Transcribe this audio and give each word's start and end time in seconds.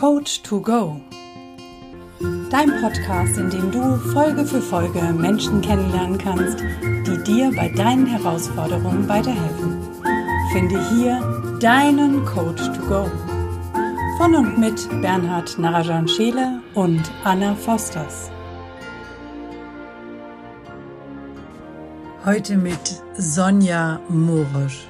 Coach 0.00 0.42
to 0.44 0.58
Go. 0.62 0.98
Dein 2.48 2.70
Podcast, 2.80 3.36
in 3.36 3.50
dem 3.50 3.70
du 3.70 3.98
Folge 4.14 4.46
für 4.46 4.62
Folge 4.62 5.02
Menschen 5.12 5.60
kennenlernen 5.60 6.16
kannst, 6.16 6.58
die 6.80 7.22
dir 7.22 7.52
bei 7.54 7.68
deinen 7.68 8.06
Herausforderungen 8.06 9.06
weiterhelfen. 9.06 9.76
Finde 10.52 10.80
hier 10.88 11.20
deinen 11.60 12.24
Coach 12.24 12.62
to 12.72 12.80
Go. 12.88 13.10
Von 14.16 14.34
und 14.36 14.56
mit 14.56 14.88
Bernhard 15.02 15.58
Narajan 15.58 16.08
Scheele 16.08 16.62
und 16.72 17.02
Anna 17.24 17.54
Fosters. 17.54 18.30
Heute 22.24 22.56
mit 22.56 23.02
Sonja 23.18 24.00
Morisch. 24.08 24.88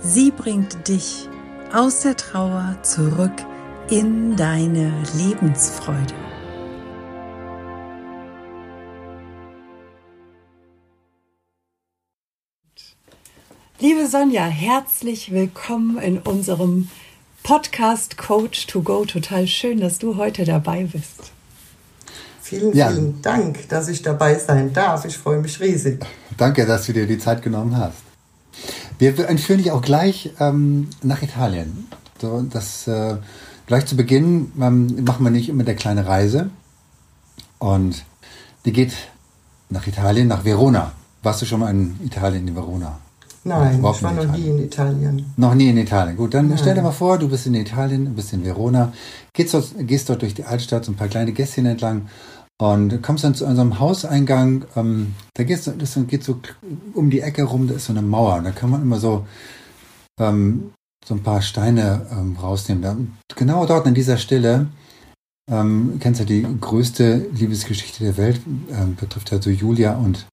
Sie 0.00 0.32
bringt 0.32 0.88
dich 0.88 1.28
aus 1.72 2.00
der 2.00 2.16
Trauer 2.16 2.76
zurück 2.82 3.30
in 3.92 4.36
deine 4.36 4.90
Lebensfreude. 5.18 6.14
Liebe 13.78 14.06
Sonja, 14.08 14.46
herzlich 14.46 15.30
willkommen 15.30 15.98
in 15.98 16.16
unserem 16.20 16.88
Podcast 17.42 18.16
Coach 18.16 18.66
to 18.66 18.80
Go. 18.80 19.04
Total 19.04 19.46
schön, 19.46 19.78
dass 19.78 19.98
du 19.98 20.16
heute 20.16 20.46
dabei 20.46 20.84
bist. 20.84 21.32
Vielen, 22.40 22.74
ja. 22.74 22.88
vielen 22.88 23.20
Dank, 23.20 23.68
dass 23.68 23.88
ich 23.88 24.00
dabei 24.00 24.36
sein 24.36 24.72
darf. 24.72 25.04
Ich 25.04 25.18
freue 25.18 25.40
mich 25.40 25.60
riesig. 25.60 26.02
Danke, 26.38 26.64
dass 26.64 26.86
du 26.86 26.94
dir 26.94 27.06
die 27.06 27.18
Zeit 27.18 27.42
genommen 27.42 27.76
hast. 27.76 27.98
Wir 28.98 29.28
entführen 29.28 29.58
dich 29.58 29.70
auch 29.70 29.82
gleich 29.82 30.32
ähm, 30.40 30.88
nach 31.02 31.20
Italien. 31.20 31.88
So, 32.18 32.40
das 32.40 32.88
äh, 32.88 33.16
gleich 33.66 33.86
zu 33.86 33.96
Beginn 33.96 34.52
ähm, 34.60 35.04
machen 35.04 35.24
wir 35.24 35.30
nicht 35.30 35.48
immer 35.48 35.64
der 35.64 35.76
kleine 35.76 36.06
Reise. 36.06 36.50
Und 37.58 38.04
die 38.64 38.72
geht 38.72 38.92
nach 39.70 39.86
Italien, 39.86 40.28
nach 40.28 40.44
Verona. 40.44 40.92
Warst 41.22 41.42
du 41.42 41.46
schon 41.46 41.60
mal 41.60 41.70
in 41.70 41.98
Italien, 42.04 42.48
in 42.48 42.54
Verona? 42.54 42.98
Nein, 43.44 43.84
ich 43.84 44.02
war 44.02 44.12
noch 44.12 44.36
nie 44.36 44.46
in 44.46 44.58
Italien. 44.58 45.32
Noch 45.36 45.54
nie 45.54 45.68
in 45.68 45.76
Italien. 45.76 46.16
Gut, 46.16 46.34
dann 46.34 46.48
Nein. 46.48 46.58
stell 46.58 46.74
dir 46.74 46.82
mal 46.82 46.92
vor, 46.92 47.18
du 47.18 47.28
bist 47.28 47.46
in 47.46 47.54
Italien, 47.54 48.14
bist 48.14 48.32
in 48.32 48.44
Verona, 48.44 48.92
gehst 49.32 49.54
dort, 49.54 49.74
gehst 49.78 50.08
dort 50.08 50.22
durch 50.22 50.34
die 50.34 50.44
Altstadt, 50.44 50.84
so 50.84 50.92
ein 50.92 50.96
paar 50.96 51.08
kleine 51.08 51.32
Gässchen 51.32 51.66
entlang 51.66 52.08
und 52.60 53.02
kommst 53.02 53.24
dann 53.24 53.34
zu 53.34 53.44
unserem 53.44 53.80
Hauseingang. 53.80 54.64
Ähm, 54.76 55.14
da 55.34 55.42
gehst 55.42 55.66
du, 55.66 55.72
das 55.72 55.98
geht 56.06 56.22
so 56.22 56.40
um 56.94 57.10
die 57.10 57.20
Ecke 57.20 57.42
rum, 57.42 57.66
da 57.66 57.74
ist 57.74 57.86
so 57.86 57.92
eine 57.92 58.02
Mauer. 58.02 58.36
Und 58.36 58.44
da 58.44 58.52
kann 58.52 58.70
man 58.70 58.82
immer 58.82 59.00
so, 59.00 59.26
ähm, 60.20 60.70
so 61.04 61.14
ein 61.14 61.22
paar 61.22 61.42
Steine 61.42 62.06
ähm, 62.12 62.36
rausnehmen. 62.36 63.16
Genau 63.34 63.66
dort 63.66 63.86
an 63.86 63.94
dieser 63.94 64.18
Stelle 64.18 64.68
ähm, 65.50 65.98
kennst 66.00 66.20
du 66.20 66.24
die 66.24 66.46
größte 66.60 67.28
Liebesgeschichte 67.32 68.04
der 68.04 68.16
Welt, 68.16 68.40
ähm, 68.70 68.94
betrifft 68.94 69.32
also 69.32 69.50
Julia 69.50 69.96
und 69.96 70.26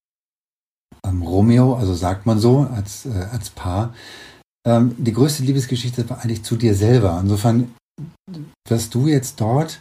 ähm, 1.04 1.22
Romeo, 1.22 1.74
also 1.74 1.94
sagt 1.94 2.26
man 2.26 2.38
so, 2.38 2.60
als, 2.60 3.06
äh, 3.06 3.26
als 3.32 3.50
Paar. 3.50 3.94
Ähm, 4.66 4.94
die 4.98 5.12
größte 5.12 5.42
Liebesgeschichte 5.42 6.08
war 6.08 6.22
eigentlich 6.22 6.44
zu 6.44 6.56
dir 6.56 6.74
selber. 6.74 7.18
Insofern 7.20 7.74
wirst 8.68 8.94
du 8.94 9.08
jetzt 9.08 9.40
dort 9.40 9.80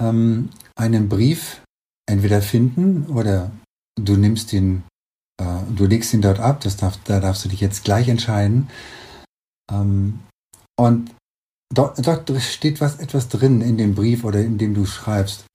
ähm, 0.00 0.50
einen 0.76 1.08
Brief 1.08 1.62
entweder 2.08 2.42
finden 2.42 3.06
oder 3.06 3.50
du 4.00 4.16
nimmst 4.16 4.52
ihn, 4.52 4.82
äh, 5.40 5.44
du 5.74 5.86
legst 5.86 6.14
ihn 6.14 6.22
dort 6.22 6.40
ab, 6.40 6.60
das 6.62 6.76
darf, 6.76 6.98
da 7.04 7.20
darfst 7.20 7.44
du 7.44 7.48
dich 7.48 7.60
jetzt 7.60 7.84
gleich 7.84 8.08
entscheiden. 8.08 8.68
Ähm, 9.70 10.20
und 10.78 11.14
dort, 11.74 12.04
dort 12.06 12.30
steht 12.40 12.80
was, 12.80 12.98
etwas 12.98 13.28
drin 13.28 13.60
in 13.60 13.76
dem 13.78 13.94
Brief 13.94 14.24
oder 14.24 14.40
in 14.40 14.58
dem 14.58 14.74
du 14.74 14.86
schreibst. 14.86 15.46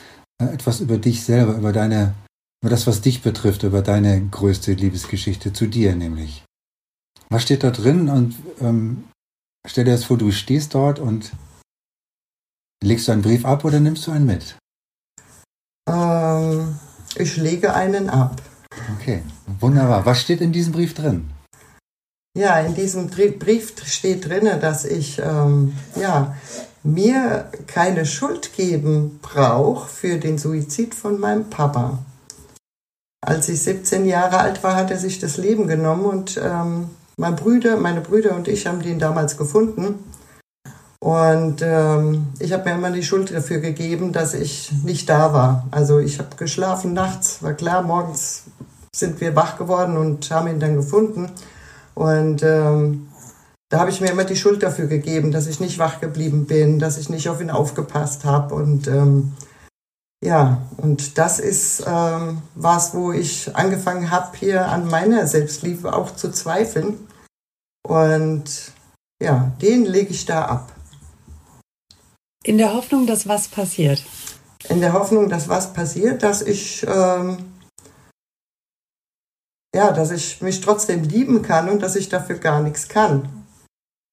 Äh, 0.41 0.53
etwas 0.53 0.81
über 0.81 0.97
dich 0.97 1.23
selber, 1.23 1.55
über 1.55 1.73
deine 1.73 2.15
nur 2.63 2.69
das, 2.69 2.87
was 2.87 3.01
dich 3.01 3.21
betrifft, 3.21 3.63
über 3.63 3.81
deine 3.81 4.25
größte 4.25 4.71
Liebesgeschichte 4.71 5.51
zu 5.51 5.67
dir 5.67 5.95
nämlich. 5.97 6.45
Was 7.29 7.43
steht 7.43 7.61
da 7.61 7.71
drin? 7.71 8.07
Und 8.07 8.35
ähm, 8.61 9.03
stell 9.67 9.83
dir 9.83 9.91
das 9.91 10.05
vor, 10.05 10.17
du 10.17 10.31
stehst 10.31 10.73
dort 10.73 10.99
und 10.99 11.33
legst 12.81 13.09
du 13.09 13.11
einen 13.11 13.21
Brief 13.21 13.43
ab 13.43 13.65
oder 13.65 13.81
nimmst 13.81 14.07
du 14.07 14.11
einen 14.11 14.25
mit? 14.25 14.57
Ähm, 15.89 16.79
ich 17.15 17.35
lege 17.35 17.73
einen 17.73 18.09
ab. 18.09 18.41
Okay, 18.97 19.23
wunderbar. 19.59 20.05
Was 20.05 20.21
steht 20.21 20.39
in 20.39 20.53
diesem 20.53 20.71
Brief 20.71 20.93
drin? 20.93 21.32
Ja, 22.35 22.59
in 22.59 22.73
diesem 22.73 23.09
Brief 23.09 23.73
steht 23.85 24.27
drin, 24.27 24.49
dass 24.59 24.85
ich 24.85 25.19
ähm, 25.19 25.77
ja, 25.95 26.35
mir 26.81 27.51
keine 27.67 28.07
Schuld 28.07 28.53
geben 28.53 29.19
brauche 29.21 29.87
für 29.87 30.17
den 30.17 30.39
Suizid 30.39 30.95
von 30.95 31.19
meinem 31.19 31.51
Papa. 31.51 31.99
Als 33.21 33.49
ich 33.49 33.61
17 33.61 34.05
Jahre 34.05 34.39
alt 34.39 34.63
war, 34.63 34.75
hat 34.75 34.89
er 34.89 34.97
sich 34.97 35.19
das 35.19 35.37
Leben 35.37 35.67
genommen 35.67 36.05
und 36.05 36.41
ähm, 36.43 36.89
mein 37.17 37.35
Brüder, 37.35 37.77
meine 37.77 38.01
Brüder 38.01 38.35
und 38.35 38.47
ich 38.47 38.65
haben 38.65 38.81
den 38.81 38.97
damals 38.97 39.37
gefunden. 39.37 40.03
Und 40.99 41.61
ähm, 41.61 42.27
ich 42.39 42.51
habe 42.51 42.67
mir 42.67 42.75
immer 42.75 42.89
die 42.89 43.03
Schuld 43.03 43.31
dafür 43.31 43.59
gegeben, 43.59 44.11
dass 44.11 44.33
ich 44.33 44.71
nicht 44.83 45.07
da 45.07 45.33
war. 45.33 45.67
Also 45.69 45.99
ich 45.99 46.17
habe 46.17 46.35
geschlafen 46.35 46.93
nachts, 46.93 47.43
war 47.43 47.53
klar, 47.53 47.83
morgens 47.83 48.45
sind 48.95 49.21
wir 49.21 49.35
wach 49.35 49.57
geworden 49.57 49.97
und 49.97 50.31
haben 50.31 50.47
ihn 50.47 50.59
dann 50.59 50.75
gefunden. 50.75 51.31
Und 51.95 52.43
ähm, 52.43 53.07
da 53.69 53.79
habe 53.79 53.89
ich 53.89 54.01
mir 54.01 54.11
immer 54.11 54.23
die 54.23 54.35
Schuld 54.35 54.61
dafür 54.61 54.87
gegeben, 54.87 55.31
dass 55.31 55.47
ich 55.47 55.59
nicht 55.59 55.79
wach 55.79 55.99
geblieben 55.99 56.45
bin, 56.45 56.79
dass 56.79 56.97
ich 56.97 57.09
nicht 57.09 57.29
auf 57.29 57.41
ihn 57.41 57.49
aufgepasst 57.49 58.25
habe. 58.25 58.55
Und 58.55 58.87
ähm, 58.87 59.33
ja, 60.23 60.61
und 60.77 61.17
das 61.17 61.39
ist 61.39 61.83
ähm, 61.85 62.41
was, 62.55 62.93
wo 62.93 63.11
ich 63.11 63.55
angefangen 63.55 64.11
habe, 64.11 64.37
hier 64.37 64.67
an 64.67 64.87
meiner 64.87 65.27
Selbstliebe 65.27 65.93
auch 65.93 66.15
zu 66.15 66.31
zweifeln. 66.31 67.07
Und 67.85 68.71
ja, 69.21 69.51
den 69.61 69.85
lege 69.85 70.11
ich 70.11 70.25
da 70.25 70.45
ab. 70.45 70.71
In 72.43 72.57
der 72.57 72.73
Hoffnung, 72.73 73.07
dass 73.07 73.27
was 73.27 73.47
passiert. 73.47 74.03
In 74.69 74.81
der 74.81 74.93
Hoffnung, 74.93 75.29
dass 75.29 75.49
was 75.49 75.73
passiert, 75.73 76.23
dass 76.23 76.41
ich 76.41 76.85
ähm, 76.87 77.52
ja, 79.75 79.91
dass 79.91 80.11
ich 80.11 80.41
mich 80.41 80.61
trotzdem 80.61 81.03
lieben 81.03 81.41
kann 81.41 81.69
und 81.69 81.81
dass 81.81 81.95
ich 81.95 82.09
dafür 82.09 82.37
gar 82.37 82.61
nichts 82.61 82.87
kann. 82.87 83.43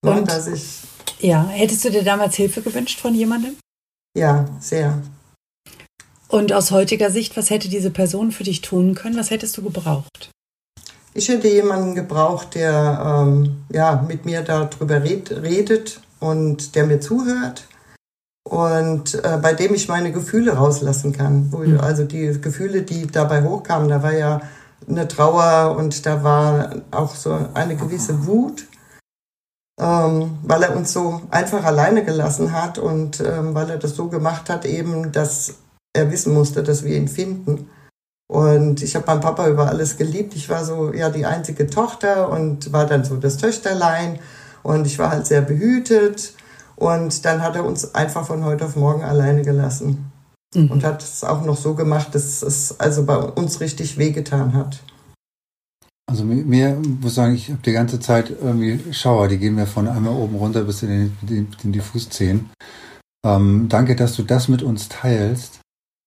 Und 0.02 0.16
ja, 0.16 0.22
dass 0.22 0.46
ich 0.46 0.80
ja, 1.20 1.46
hättest 1.48 1.84
du 1.84 1.90
dir 1.90 2.02
damals 2.02 2.34
Hilfe 2.36 2.62
gewünscht 2.62 2.98
von 2.98 3.14
jemandem? 3.14 3.56
Ja, 4.16 4.46
sehr. 4.58 5.02
Und 6.28 6.52
aus 6.52 6.70
heutiger 6.70 7.10
Sicht, 7.10 7.36
was 7.36 7.50
hätte 7.50 7.68
diese 7.68 7.90
Person 7.90 8.32
für 8.32 8.44
dich 8.44 8.62
tun 8.62 8.94
können? 8.94 9.18
Was 9.18 9.30
hättest 9.30 9.56
du 9.56 9.62
gebraucht? 9.62 10.30
Ich 11.12 11.28
hätte 11.28 11.48
jemanden 11.48 11.94
gebraucht, 11.94 12.54
der 12.54 13.24
ähm, 13.26 13.64
ja, 13.70 14.04
mit 14.06 14.24
mir 14.24 14.42
darüber 14.42 15.02
red, 15.02 15.30
redet 15.30 16.00
und 16.20 16.74
der 16.74 16.86
mir 16.86 17.00
zuhört 17.00 17.66
und 18.48 19.22
äh, 19.24 19.38
bei 19.42 19.52
dem 19.52 19.74
ich 19.74 19.88
meine 19.88 20.12
Gefühle 20.12 20.52
rauslassen 20.52 21.12
kann. 21.12 21.50
Mhm. 21.50 21.80
Also 21.80 22.04
die 22.04 22.40
Gefühle, 22.40 22.82
die 22.82 23.08
dabei 23.08 23.42
hochkamen, 23.42 23.88
da 23.88 24.02
war 24.02 24.14
ja 24.14 24.40
eine 24.88 25.08
Trauer 25.08 25.76
und 25.76 26.06
da 26.06 26.22
war 26.22 26.76
auch 26.90 27.14
so 27.14 27.36
eine 27.54 27.76
gewisse 27.76 28.26
Wut, 28.26 28.66
ähm, 29.78 30.38
weil 30.42 30.62
er 30.62 30.76
uns 30.76 30.92
so 30.92 31.22
einfach 31.30 31.64
alleine 31.64 32.04
gelassen 32.04 32.52
hat 32.52 32.78
und 32.78 33.20
ähm, 33.20 33.54
weil 33.54 33.70
er 33.70 33.78
das 33.78 33.94
so 33.94 34.08
gemacht 34.08 34.50
hat, 34.50 34.64
eben, 34.64 35.12
dass 35.12 35.54
er 35.92 36.10
wissen 36.10 36.34
musste, 36.34 36.62
dass 36.62 36.84
wir 36.84 36.96
ihn 36.96 37.08
finden. 37.08 37.68
Und 38.28 38.82
ich 38.82 38.94
habe 38.94 39.06
meinen 39.06 39.20
Papa 39.20 39.48
über 39.48 39.68
alles 39.68 39.96
geliebt. 39.96 40.36
Ich 40.36 40.48
war 40.48 40.64
so 40.64 40.92
ja 40.92 41.10
die 41.10 41.26
einzige 41.26 41.66
Tochter 41.66 42.28
und 42.30 42.72
war 42.72 42.86
dann 42.86 43.04
so 43.04 43.16
das 43.16 43.38
Töchterlein 43.38 44.20
und 44.62 44.86
ich 44.86 44.98
war 45.00 45.10
halt 45.10 45.26
sehr 45.26 45.42
behütet. 45.42 46.34
Und 46.76 47.24
dann 47.24 47.42
hat 47.42 47.56
er 47.56 47.64
uns 47.64 47.94
einfach 47.94 48.26
von 48.26 48.44
heute 48.44 48.64
auf 48.64 48.76
morgen 48.76 49.02
alleine 49.02 49.42
gelassen 49.42 50.09
mhm. 50.54 50.70
und 50.70 50.84
hat 50.84 51.02
es 51.02 51.24
auch 51.24 51.44
noch 51.44 51.56
so 51.56 51.74
gemacht, 51.74 52.14
dass 52.14 52.42
es 52.42 52.78
also 52.78 53.04
bei 53.04 53.16
uns 53.16 53.60
richtig 53.60 53.98
wehgetan 53.98 54.54
hat. 54.54 54.80
Also 56.10 56.24
mir, 56.24 56.74
muss 57.00 57.14
sagen, 57.14 57.34
ich 57.34 57.50
habe 57.50 57.62
die 57.64 57.72
ganze 57.72 58.00
Zeit 58.00 58.30
irgendwie 58.30 58.92
Schauer, 58.92 59.28
die 59.28 59.38
gehen 59.38 59.54
mir 59.54 59.66
von 59.66 59.86
einmal 59.86 60.14
oben 60.14 60.36
runter 60.36 60.64
bis 60.64 60.82
in 60.82 61.16
die, 61.22 61.46
in 61.62 61.72
die 61.72 61.80
Fußzehen. 61.80 62.50
Ähm, 63.24 63.68
danke, 63.68 63.94
dass 63.94 64.16
du 64.16 64.24
das 64.24 64.48
mit 64.48 64.62
uns 64.62 64.88
teilst 64.88 65.60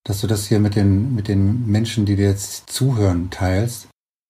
dass 0.06 0.22
du 0.22 0.28
das 0.28 0.48
hier 0.48 0.60
mit 0.60 0.76
den, 0.76 1.16
mit 1.16 1.28
den 1.28 1.66
Menschen, 1.68 2.06
die 2.06 2.16
dir 2.16 2.28
jetzt 2.28 2.70
zuhören, 2.70 3.30
teilst. 3.30 3.88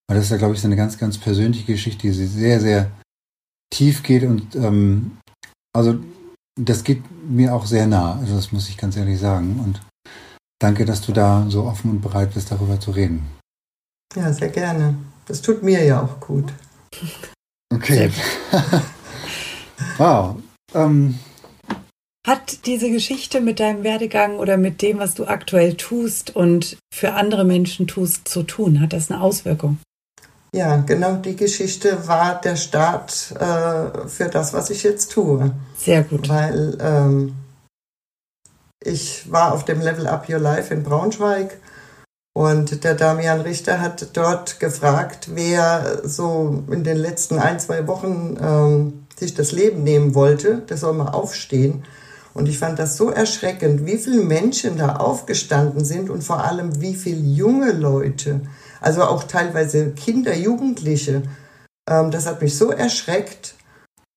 Weil 0.07 0.17
das 0.17 0.25
ist 0.25 0.31
ja, 0.31 0.37
glaube 0.37 0.53
ich, 0.53 0.61
so 0.61 0.67
eine 0.67 0.75
ganz, 0.75 0.97
ganz 0.97 1.17
persönliche 1.17 1.71
Geschichte, 1.71 2.03
die 2.03 2.11
sehr, 2.11 2.59
sehr 2.59 2.91
tief 3.71 4.03
geht 4.03 4.23
und 4.23 4.55
ähm, 4.55 5.17
also 5.75 5.99
das 6.59 6.83
geht 6.83 7.01
mir 7.27 7.55
auch 7.55 7.65
sehr 7.65 7.87
nah. 7.87 8.19
Also 8.19 8.35
das 8.35 8.51
muss 8.51 8.69
ich 8.69 8.77
ganz 8.77 8.95
ehrlich 8.95 9.19
sagen. 9.19 9.59
Und 9.63 9.81
danke, 10.63 10.85
dass 10.85 11.01
du 11.01 11.11
da 11.11 11.45
so 11.49 11.63
offen 11.63 11.91
und 11.91 12.01
bereit 12.01 12.33
bist, 12.33 12.51
darüber 12.51 12.79
zu 12.79 12.91
reden. 12.91 13.27
Ja, 14.15 14.31
sehr 14.31 14.49
gerne. 14.49 14.95
Das 15.25 15.41
tut 15.41 15.63
mir 15.63 15.83
ja 15.83 16.01
auch 16.01 16.19
gut. 16.19 16.53
Okay. 17.73 18.09
wow. 19.97 20.35
Ähm, 20.73 21.19
Hat 22.25 22.65
diese 22.65 22.89
Geschichte 22.89 23.41
mit 23.41 23.59
deinem 23.59 23.83
Werdegang 23.83 24.37
oder 24.37 24.57
mit 24.57 24.81
dem, 24.81 24.99
was 24.99 25.15
du 25.15 25.25
aktuell 25.25 25.75
tust 25.75 26.35
und 26.35 26.77
für 26.93 27.13
andere 27.13 27.43
Menschen 27.43 27.87
tust, 27.87 28.27
zu 28.27 28.43
tun? 28.43 28.79
Hat 28.79 28.93
das 28.93 29.11
eine 29.11 29.21
Auswirkung? 29.21 29.79
Ja, 30.55 30.77
genau 30.77 31.15
die 31.15 31.35
Geschichte 31.35 32.07
war 32.07 32.39
der 32.39 32.55
Start 32.55 33.33
äh, 33.39 34.07
für 34.07 34.29
das, 34.29 34.53
was 34.53 34.69
ich 34.69 34.83
jetzt 34.83 35.11
tue. 35.11 35.51
Sehr 35.75 36.03
gut. 36.03 36.29
Weil 36.29 36.77
ähm, 36.79 37.33
ich 38.85 39.31
war 39.31 39.53
auf 39.53 39.65
dem 39.65 39.81
Level 39.81 40.07
Up 40.07 40.29
Your 40.29 40.39
Life 40.39 40.73
in 40.73 40.83
Braunschweig 40.83 41.57
und 42.35 42.83
der 42.83 42.95
Damian 42.95 43.41
Richter 43.41 43.79
hat 43.79 44.07
dort 44.13 44.59
gefragt, 44.59 45.29
wer 45.33 46.01
so 46.03 46.63
in 46.71 46.83
den 46.83 46.97
letzten 46.97 47.39
ein, 47.39 47.59
zwei 47.59 47.87
Wochen 47.87 48.37
ähm, 48.41 49.07
sich 49.17 49.33
das 49.33 49.51
Leben 49.51 49.83
nehmen 49.83 50.15
wollte. 50.15 50.59
Der 50.69 50.77
soll 50.77 50.93
mal 50.93 51.11
aufstehen. 51.11 51.83
Und 52.33 52.49
ich 52.49 52.57
fand 52.57 52.79
das 52.79 52.97
so 52.97 53.11
erschreckend, 53.11 53.85
wie 53.85 53.97
viele 53.97 54.23
Menschen 54.23 54.77
da 54.77 54.95
aufgestanden 54.95 55.85
sind 55.85 56.09
und 56.09 56.23
vor 56.23 56.43
allem 56.43 56.81
wie 56.81 56.95
viele 56.95 57.21
junge 57.21 57.71
Leute 57.71 58.41
also 58.83 59.03
auch 59.03 59.23
teilweise 59.23 59.91
Kinder, 59.91 60.35
Jugendliche. 60.35 61.23
Ähm, 61.89 62.11
das 62.11 62.27
hat 62.27 62.41
mich 62.41 62.57
so 62.57 62.69
erschreckt. 62.69 63.55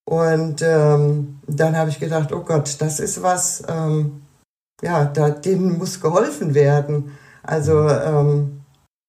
Und 0.05 0.61
ähm, 0.63 1.39
dann 1.47 1.77
habe 1.77 1.91
ich 1.91 2.01
gedacht, 2.01 2.33
oh 2.33 2.41
Gott, 2.41 2.77
das 2.81 3.01
ist 3.01 3.23
was, 3.23 3.63
ähm, 3.69 4.23
ja, 4.83 5.05
da, 5.05 5.31
denen 5.31 5.79
muss 5.79 6.01
geholfen 6.01 6.55
werden. 6.55 7.17
Also 7.43 7.89
ähm, 7.89 8.61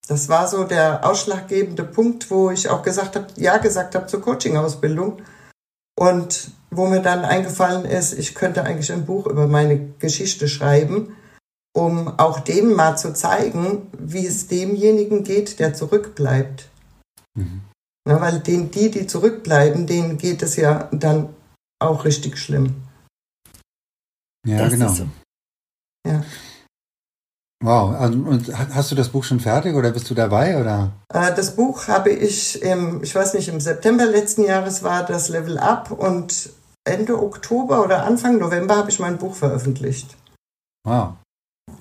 das 0.08 0.30
war 0.30 0.48
so 0.48 0.64
der 0.64 1.06
ausschlaggebende 1.06 1.84
Punkt, 1.84 2.32
wo 2.32 2.50
ich 2.52 2.70
auch 2.70 2.82
gesagt 2.82 3.16
habe, 3.16 3.28
ja 3.36 3.58
gesagt 3.58 3.96
habe 3.96 4.08
zur 4.08 4.22
Coaching-Ausbildung. 4.22 5.22
Und 6.00 6.52
wo 6.70 6.86
mir 6.86 7.02
dann 7.02 7.26
eingefallen 7.26 7.86
ist, 7.86 8.14
ich 8.14 8.36
könnte 8.36 8.64
eigentlich 8.64 8.92
ein 8.92 9.06
Buch 9.06 9.26
über 9.26 9.48
meine 9.48 9.80
Geschichte 10.00 10.48
schreiben 10.48 11.16
um 11.78 12.08
auch 12.18 12.40
denen 12.40 12.74
mal 12.74 12.98
zu 12.98 13.14
zeigen, 13.14 13.88
wie 14.00 14.26
es 14.26 14.48
demjenigen 14.48 15.24
geht, 15.24 15.60
der 15.60 15.76
zurückbleibt. 15.76 16.70
Mhm. 17.36 17.62
Ja, 18.10 18.20
weil 18.20 18.40
den, 18.40 18.72
die, 18.72 18.90
die 18.90 19.06
zurückbleiben, 19.06 19.86
denen 19.86 20.18
geht 20.18 20.42
es 20.42 20.56
ja 20.56 20.90
dann 20.92 21.30
auch 21.80 22.04
richtig 22.04 22.40
schlimm. 22.40 22.82
Ja, 24.46 24.58
das 24.58 24.74
genau. 24.74 24.90
So. 24.90 25.08
Ja. 26.08 26.24
Wow, 27.64 28.00
also, 28.00 28.20
und 28.20 28.56
hast 28.76 28.92
du 28.92 28.96
das 28.96 29.10
Buch 29.10 29.24
schon 29.24 29.40
fertig 29.40 29.76
oder 29.76 29.90
bist 29.90 30.10
du 30.10 30.14
dabei 30.14 30.62
oder? 30.62 30.92
Äh, 31.12 31.34
das 31.34 31.56
Buch 31.56 31.88
habe 31.88 32.12
ich 32.12 32.62
im, 32.62 33.02
ich 33.02 33.16
weiß 33.16 33.34
nicht, 33.34 33.48
im 33.50 33.60
September 33.60 34.06
letzten 34.06 34.44
Jahres 34.44 34.84
war 34.84 35.04
das 35.04 35.30
Level 35.30 35.58
Up 35.58 35.90
und 35.90 36.52
Ende 36.84 37.22
Oktober 37.22 37.84
oder 37.84 38.04
Anfang 38.04 38.38
November 38.38 38.78
habe 38.78 38.92
ich 38.92 39.00
mein 39.00 39.18
Buch 39.18 39.36
veröffentlicht. 39.36 40.16
Wow. 40.86 41.14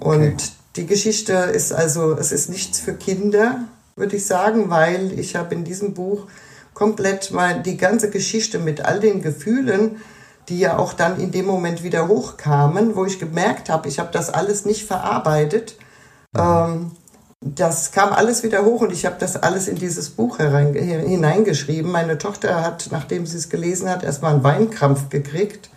Und 0.00 0.22
okay. 0.22 0.36
die 0.76 0.86
Geschichte 0.86 1.34
ist 1.34 1.72
also, 1.72 2.14
es 2.14 2.32
ist 2.32 2.48
nichts 2.48 2.80
für 2.80 2.94
Kinder, 2.94 3.60
würde 3.96 4.16
ich 4.16 4.26
sagen, 4.26 4.70
weil 4.70 5.18
ich 5.18 5.36
habe 5.36 5.54
in 5.54 5.64
diesem 5.64 5.92
Buch 5.92 6.26
komplett 6.72 7.30
mal 7.30 7.62
die 7.62 7.76
ganze 7.76 8.10
Geschichte 8.10 8.58
mit 8.58 8.80
all 8.80 9.00
den 9.00 9.20
Gefühlen, 9.20 10.00
die 10.48 10.58
ja 10.58 10.78
auch 10.78 10.92
dann 10.92 11.20
in 11.20 11.32
dem 11.32 11.46
Moment 11.46 11.82
wieder 11.82 12.08
hochkamen, 12.08 12.96
wo 12.96 13.04
ich 13.04 13.18
gemerkt 13.18 13.68
habe, 13.68 13.88
ich 13.88 13.98
habe 13.98 14.10
das 14.12 14.32
alles 14.32 14.64
nicht 14.64 14.86
verarbeitet. 14.86 15.76
Ähm, 16.36 16.92
das 17.40 17.92
kam 17.92 18.12
alles 18.12 18.42
wieder 18.42 18.64
hoch 18.64 18.80
und 18.80 18.92
ich 18.92 19.06
habe 19.06 19.16
das 19.18 19.36
alles 19.36 19.68
in 19.68 19.76
dieses 19.76 20.10
Buch 20.10 20.38
herein, 20.38 20.74
hineingeschrieben. 20.74 21.90
Meine 21.90 22.18
Tochter 22.18 22.62
hat, 22.62 22.88
nachdem 22.90 23.26
sie 23.26 23.36
es 23.36 23.48
gelesen 23.48 23.88
hat, 23.88 24.02
erstmal 24.02 24.34
einen 24.34 24.44
Weinkrampf 24.44 25.10
gekriegt. 25.10 25.70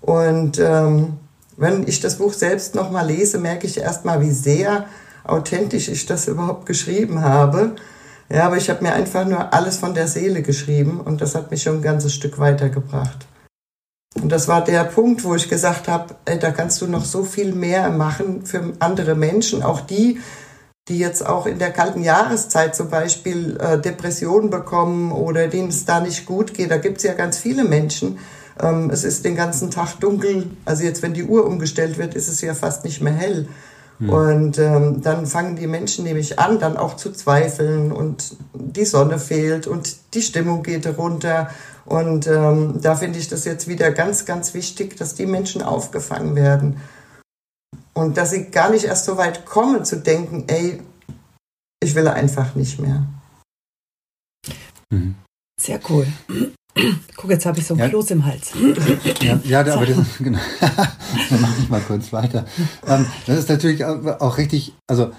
Und 0.00 0.58
ähm, 0.58 1.18
wenn 1.56 1.86
ich 1.88 2.00
das 2.00 2.16
Buch 2.16 2.32
selbst 2.32 2.74
nochmal 2.74 3.06
lese, 3.06 3.38
merke 3.38 3.66
ich 3.66 3.78
erstmal, 3.78 4.20
wie 4.20 4.30
sehr 4.30 4.86
authentisch 5.24 5.88
ich 5.88 6.06
das 6.06 6.28
überhaupt 6.28 6.66
geschrieben 6.66 7.22
habe. 7.22 7.76
Ja, 8.28 8.46
aber 8.46 8.56
ich 8.56 8.68
habe 8.68 8.82
mir 8.82 8.92
einfach 8.92 9.24
nur 9.26 9.52
alles 9.52 9.78
von 9.78 9.94
der 9.94 10.08
Seele 10.08 10.42
geschrieben 10.42 11.00
und 11.00 11.20
das 11.20 11.34
hat 11.34 11.50
mich 11.50 11.62
schon 11.62 11.76
ein 11.76 11.82
ganzes 11.82 12.14
Stück 12.14 12.38
weitergebracht. 12.38 13.26
Und 14.14 14.30
das 14.30 14.46
war 14.48 14.62
der 14.62 14.84
Punkt, 14.84 15.24
wo 15.24 15.34
ich 15.34 15.48
gesagt 15.48 15.88
habe, 15.88 16.14
da 16.24 16.50
kannst 16.50 16.80
du 16.80 16.86
noch 16.86 17.04
so 17.04 17.24
viel 17.24 17.52
mehr 17.52 17.90
machen 17.90 18.46
für 18.46 18.72
andere 18.78 19.14
Menschen, 19.14 19.62
auch 19.62 19.80
die, 19.80 20.20
die 20.88 20.98
jetzt 20.98 21.26
auch 21.26 21.46
in 21.46 21.58
der 21.58 21.72
kalten 21.72 22.02
Jahreszeit 22.02 22.76
zum 22.76 22.90
Beispiel 22.90 23.56
äh, 23.58 23.78
Depressionen 23.78 24.50
bekommen 24.50 25.12
oder 25.12 25.48
denen 25.48 25.68
es 25.68 25.84
da 25.84 26.00
nicht 26.00 26.26
gut 26.26 26.54
geht. 26.54 26.70
Da 26.70 26.76
gibt 26.76 26.98
es 26.98 27.04
ja 27.04 27.14
ganz 27.14 27.38
viele 27.38 27.64
Menschen, 27.64 28.18
ähm, 28.60 28.90
es 28.90 29.02
ist 29.04 29.24
den 29.24 29.34
ganzen 29.34 29.70
Tag 29.70 29.98
dunkel. 30.00 30.50
Also 30.64 30.84
jetzt, 30.84 31.02
wenn 31.02 31.14
die 31.14 31.24
Uhr 31.24 31.46
umgestellt 31.46 31.98
wird, 31.98 32.14
ist 32.14 32.28
es 32.28 32.40
ja 32.40 32.54
fast 32.54 32.84
nicht 32.84 33.00
mehr 33.00 33.14
hell. 33.14 33.48
Mhm. 34.04 34.10
Und 34.10 34.58
ähm, 34.58 35.02
dann 35.02 35.26
fangen 35.26 35.56
die 35.56 35.66
Menschen 35.66 36.04
nämlich 36.04 36.38
an, 36.38 36.58
dann 36.58 36.76
auch 36.76 36.96
zu 36.96 37.12
zweifeln 37.12 37.90
und 37.90 38.36
die 38.52 38.84
Sonne 38.84 39.18
fehlt 39.18 39.66
und 39.66 39.96
die 40.14 40.22
Stimmung 40.22 40.62
geht 40.62 40.86
runter. 40.98 41.50
Und 41.86 42.26
ähm, 42.26 42.80
da 42.80 42.96
finde 42.96 43.18
ich 43.18 43.28
das 43.28 43.44
jetzt 43.44 43.68
wieder 43.68 43.90
ganz, 43.92 44.24
ganz 44.24 44.54
wichtig, 44.54 44.96
dass 44.96 45.14
die 45.14 45.26
Menschen 45.26 45.62
aufgefangen 45.62 46.36
werden. 46.36 46.80
Und 47.92 48.16
dass 48.16 48.30
sie 48.30 48.50
gar 48.50 48.70
nicht 48.70 48.84
erst 48.84 49.04
so 49.04 49.16
weit 49.16 49.44
kommen 49.46 49.84
zu 49.84 49.96
denken, 49.96 50.44
ey, 50.48 50.82
ich 51.82 51.94
will 51.94 52.08
einfach 52.08 52.54
nicht 52.54 52.80
mehr. 52.80 53.06
Mhm. 54.90 55.14
Sehr 55.60 55.80
cool. 55.88 56.06
Guck, 57.16 57.30
jetzt 57.30 57.46
habe 57.46 57.58
ich 57.58 57.66
so 57.66 57.74
ein 57.74 57.80
ja. 57.80 57.88
Kloß 57.88 58.10
im 58.10 58.26
Hals. 58.26 58.52
Ja, 59.20 59.40
ja 59.44 59.60
aber 59.60 59.86
das, 59.86 59.98
genau. 60.18 60.38
Dann 60.60 61.40
mache 61.40 61.54
ich 61.60 61.68
mal 61.68 61.80
kurz 61.80 62.12
weiter. 62.12 62.44
Ähm, 62.86 63.06
das 63.26 63.38
ist 63.38 63.48
natürlich 63.48 63.84
auch 63.84 64.38
richtig, 64.38 64.74
also 64.88 65.12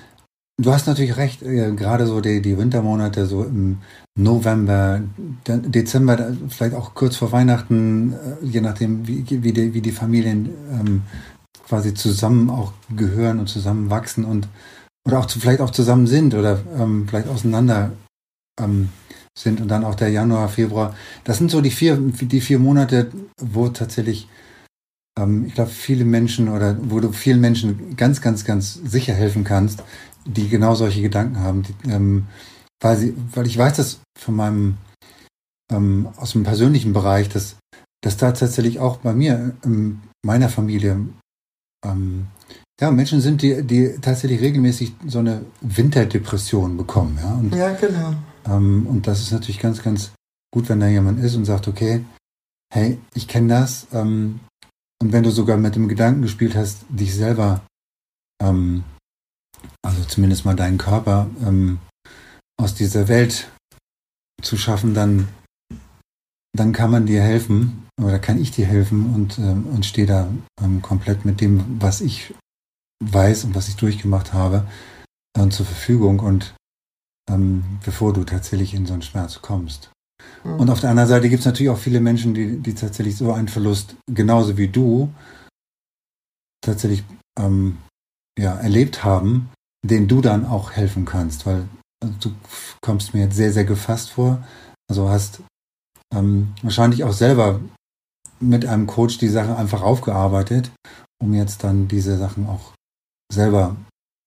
du 0.62 0.74
hast 0.74 0.88
natürlich 0.88 1.18
recht, 1.18 1.42
äh, 1.44 1.72
gerade 1.72 2.08
so 2.08 2.20
die, 2.20 2.42
die 2.42 2.58
Wintermonate, 2.58 3.26
so 3.26 3.44
im 3.44 3.78
November, 4.18 5.02
Dezember, 5.48 6.34
vielleicht 6.50 6.76
auch 6.76 6.94
kurz 6.94 7.16
vor 7.16 7.32
Weihnachten, 7.32 8.14
äh, 8.14 8.46
je 8.46 8.62
nachdem, 8.62 9.08
wie, 9.08 9.26
wie, 9.30 9.54
die, 9.54 9.74
wie 9.74 9.82
die 9.82 9.92
Familien 9.92 10.50
ähm, 10.72 11.02
quasi 11.68 11.94
zusammen 11.94 12.50
auch 12.50 12.74
gehören 12.96 13.40
und 13.40 13.48
zusammenwachsen 13.48 14.26
und 14.26 14.48
oder 15.08 15.20
auch 15.20 15.26
zu, 15.26 15.40
vielleicht 15.40 15.62
auch 15.62 15.70
zusammen 15.70 16.08
sind 16.08 16.34
oder 16.34 16.60
ähm, 16.78 17.08
vielleicht 17.08 17.28
auseinander 17.28 17.92
ähm, 18.60 18.90
sind 19.38 19.62
und 19.62 19.68
dann 19.68 19.84
auch 19.84 19.96
der 19.96 20.10
Januar, 20.10 20.50
Februar. 20.50 20.96
Das 21.24 21.38
sind 21.38 21.52
so 21.52 21.62
die 21.62 21.72
vier, 21.72 21.98
die 21.98 22.42
vier 22.42 22.60
Monate, 22.60 23.12
wo 23.40 23.68
tatsächlich, 23.70 24.28
ähm, 25.20 25.46
ich 25.46 25.54
glaube, 25.54 25.72
viele 25.72 26.06
Menschen 26.06 26.50
oder 26.50 26.78
wo 26.82 27.00
du 27.00 27.12
vielen 27.12 27.42
Menschen 27.42 27.96
ganz, 27.98 28.22
ganz, 28.22 28.46
ganz 28.46 28.74
sicher 28.86 29.14
helfen 29.14 29.44
kannst, 29.44 29.84
die 30.26 30.48
genau 30.48 30.76
solche 30.76 31.02
Gedanken 31.02 31.40
haben. 31.40 31.64
Die, 31.64 31.90
ähm, 31.90 32.28
weil, 32.82 32.98
sie, 32.98 33.14
weil 33.34 33.46
ich 33.48 33.58
weiß 33.58 33.78
das 33.78 34.00
von 34.18 34.36
meinem, 34.36 34.78
ähm, 35.72 36.08
aus 36.18 36.32
dem 36.32 36.44
persönlichen 36.44 36.94
Bereich, 36.94 37.30
dass, 37.30 37.58
dass 38.02 38.18
da 38.18 38.32
tatsächlich 38.32 38.80
auch 38.80 38.98
bei 38.98 39.14
mir, 39.14 39.56
in 39.64 40.02
meiner 40.26 40.50
Familie, 40.50 41.00
ähm, 41.86 42.28
ja, 42.80 42.92
Menschen 42.92 43.22
sind, 43.22 43.42
die, 43.42 43.64
die 43.64 43.96
tatsächlich 44.02 44.42
regelmäßig 44.42 44.94
so 45.08 45.20
eine 45.20 45.46
Winterdepression 45.62 46.76
bekommen. 46.76 47.18
Ja, 47.22 47.34
und, 47.36 47.56
ja 47.56 47.72
genau. 47.74 48.16
Ähm, 48.48 48.88
und 48.88 49.08
das 49.08 49.22
ist 49.22 49.32
natürlich 49.32 49.60
ganz, 49.60 49.84
ganz 49.84 50.12
gut, 50.54 50.70
wenn 50.70 50.80
da 50.80 50.88
jemand 50.88 51.20
ist 51.20 51.36
und 51.36 51.46
sagt, 51.46 51.68
okay, 51.68 52.06
hey, 52.74 53.00
ich 53.14 53.28
kenne 53.28 53.50
das. 53.50 53.88
Ähm, 53.92 54.40
und 55.02 55.12
wenn 55.12 55.24
du 55.24 55.32
sogar 55.32 55.58
mit 55.58 55.76
dem 55.76 55.88
Gedanken 55.88 56.22
gespielt 56.22 56.56
hast, 56.56 56.86
dich 56.90 57.14
selber, 57.14 57.66
ähm, 58.42 58.84
also 59.86 60.04
zumindest 60.06 60.46
mal 60.46 60.56
deinen 60.56 60.78
Körper 60.78 61.30
ähm, 61.46 61.80
aus 62.58 62.76
dieser 62.76 63.08
Welt 63.08 63.52
zu 64.42 64.58
schaffen, 64.58 64.94
dann, 64.94 65.28
dann 66.54 66.72
kann 66.72 66.92
man 66.92 67.06
dir 67.06 67.22
helfen 67.22 67.88
oder 68.02 68.20
kann 68.20 68.40
ich 68.40 68.52
dir 68.52 68.66
helfen 68.66 69.14
und, 69.14 69.38
ähm, 69.40 69.66
und 69.68 69.86
stehe 69.86 70.08
da 70.08 70.30
ähm, 70.62 70.82
komplett 70.82 71.26
mit 71.26 71.42
dem, 71.42 71.82
was 71.82 72.02
ich 72.02 72.34
weiß 73.04 73.46
und 73.46 73.56
was 73.56 73.68
ich 73.68 73.76
durchgemacht 73.76 74.34
habe, 74.34 74.68
zur 75.50 75.66
Verfügung. 75.66 76.20
Und 76.20 76.56
ähm, 77.30 77.64
bevor 77.84 78.14
du 78.14 78.24
tatsächlich 78.24 78.74
in 78.74 78.86
so 78.86 78.94
einen 78.94 79.02
Schmerz 79.02 79.42
kommst. 79.42 79.92
Mhm. 80.44 80.60
Und 80.60 80.70
auf 80.70 80.82
der 80.82 80.90
anderen 80.90 81.10
Seite 81.10 81.30
gibt 81.30 81.42
es 81.42 81.46
natürlich 81.46 81.70
auch 81.70 81.78
viele 81.78 82.00
Menschen, 82.00 82.34
die, 82.34 82.58
die 82.58 82.74
tatsächlich 82.74 83.18
so 83.18 83.32
einen 83.34 83.48
Verlust, 83.48 83.96
genauso 84.08 84.58
wie 84.58 84.68
du, 84.68 85.14
tatsächlich 86.62 87.04
ähm, 87.40 87.78
ja, 88.38 88.56
erlebt 88.56 89.04
haben, 89.04 89.50
denen 89.86 90.08
du 90.08 90.22
dann 90.22 90.46
auch 90.46 90.72
helfen 90.72 91.06
kannst, 91.06 91.46
weil 91.46 91.68
also, 92.04 92.16
du 92.20 92.36
kommst 92.82 93.14
mir 93.14 93.22
jetzt 93.22 93.36
sehr, 93.36 93.52
sehr 93.52 93.66
gefasst 93.66 94.12
vor. 94.12 94.44
Also 94.90 95.10
hast 95.10 95.42
ähm, 96.14 96.54
wahrscheinlich 96.62 97.04
auch 97.04 97.14
selber 97.14 97.60
mit 98.40 98.66
einem 98.66 98.88
Coach 98.88 99.18
die 99.18 99.30
Sache 99.30 99.56
einfach 99.56 99.82
aufgearbeitet, 99.82 100.72
um 101.22 101.34
jetzt 101.34 101.64
dann 101.64 101.88
diese 101.88 102.18
Sachen 102.18 102.48
auch 102.48 102.74
selber 103.32 103.76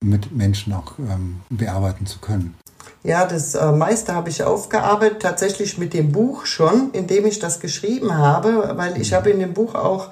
mit 0.03 0.33
Menschen 0.33 0.73
auch 0.73 0.99
ähm, 0.99 1.41
bearbeiten 1.51 2.07
zu 2.07 2.19
können. 2.21 2.55
Ja, 3.03 3.27
das 3.27 3.55
äh, 3.55 3.73
meiste 3.73 4.15
habe 4.15 4.31
ich 4.31 4.43
aufgearbeitet, 4.43 5.23
tatsächlich 5.23 5.79
mit 5.79 5.95
dem 5.95 6.13
Buch 6.13 6.47
schon, 6.47 6.91
in 6.93 7.07
dem 7.07 7.27
ich 7.27 7.39
das 7.39 7.61
geschrieben 7.61 8.17
habe, 8.17 8.73
weil 8.77 9.01
ich 9.01 9.13
habe 9.13 9.31
in 9.31 9.39
dem 9.39 9.55
Buch 9.55 9.75
auch 9.75 10.11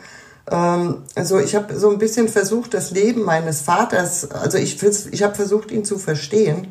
Ähm, 0.50 1.02
also 1.14 1.38
ich 1.40 1.54
habe 1.54 1.76
so 1.76 1.90
ein 1.90 1.98
bisschen 1.98 2.28
versucht, 2.28 2.72
das 2.74 2.90
Leben 2.92 3.24
meines 3.24 3.62
Vaters, 3.62 4.30
also 4.30 4.58
ich, 4.58 4.80
ich 4.82 5.22
habe 5.22 5.34
versucht, 5.34 5.70
ihn 5.72 5.84
zu 5.84 5.98
verstehen 5.98 6.68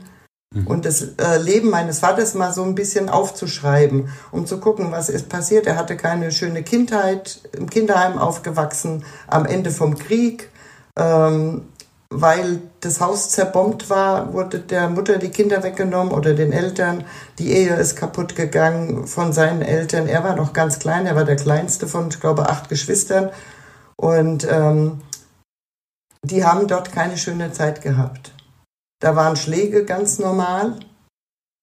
mhm. 0.53 0.67
und 0.67 0.85
das 0.85 1.01
äh, 1.17 1.37
Leben 1.37 1.69
meines 1.69 1.99
Vaters 1.99 2.35
mal 2.35 2.53
so 2.53 2.63
ein 2.63 2.75
bisschen 2.75 3.09
aufzuschreiben, 3.09 4.09
um 4.31 4.45
zu 4.45 4.59
gucken, 4.59 4.91
was 4.91 5.09
ist 5.09 5.27
passiert. 5.27 5.67
Er 5.67 5.75
hatte 5.75 5.97
keine 5.97 6.31
schöne 6.31 6.63
Kindheit, 6.63 7.41
im 7.51 7.69
Kinderheim 7.69 8.17
aufgewachsen, 8.17 9.03
am 9.27 9.45
Ende 9.45 9.71
vom 9.71 9.97
Krieg. 9.97 10.49
Ähm, 10.97 11.63
weil 12.09 12.61
das 12.81 13.01
Haus 13.01 13.29
zerbombt 13.29 13.89
war, 13.89 14.33
wurde 14.33 14.59
der 14.59 14.89
Mutter 14.89 15.17
die 15.17 15.29
Kinder 15.29 15.63
weggenommen 15.63 16.13
oder 16.13 16.33
den 16.33 16.51
Eltern. 16.51 17.03
Die 17.39 17.51
Ehe 17.51 17.75
ist 17.75 17.95
kaputt 17.95 18.35
gegangen 18.35 19.07
von 19.07 19.33
seinen 19.33 19.61
Eltern. 19.61 20.07
Er 20.07 20.23
war 20.23 20.35
noch 20.35 20.53
ganz 20.53 20.79
klein, 20.79 21.05
er 21.05 21.15
war 21.15 21.25
der 21.25 21.35
kleinste 21.35 21.87
von, 21.87 22.09
ich 22.09 22.19
glaube, 22.19 22.49
acht 22.49 22.69
Geschwistern. 22.69 23.31
Und 23.97 24.47
ähm, 24.49 25.01
die 26.23 26.43
haben 26.45 26.67
dort 26.67 26.91
keine 26.91 27.17
schöne 27.17 27.51
Zeit 27.51 27.81
gehabt. 27.81 28.31
Da 28.99 29.15
waren 29.15 29.35
Schläge 29.35 29.85
ganz 29.85 30.19
normal, 30.19 30.79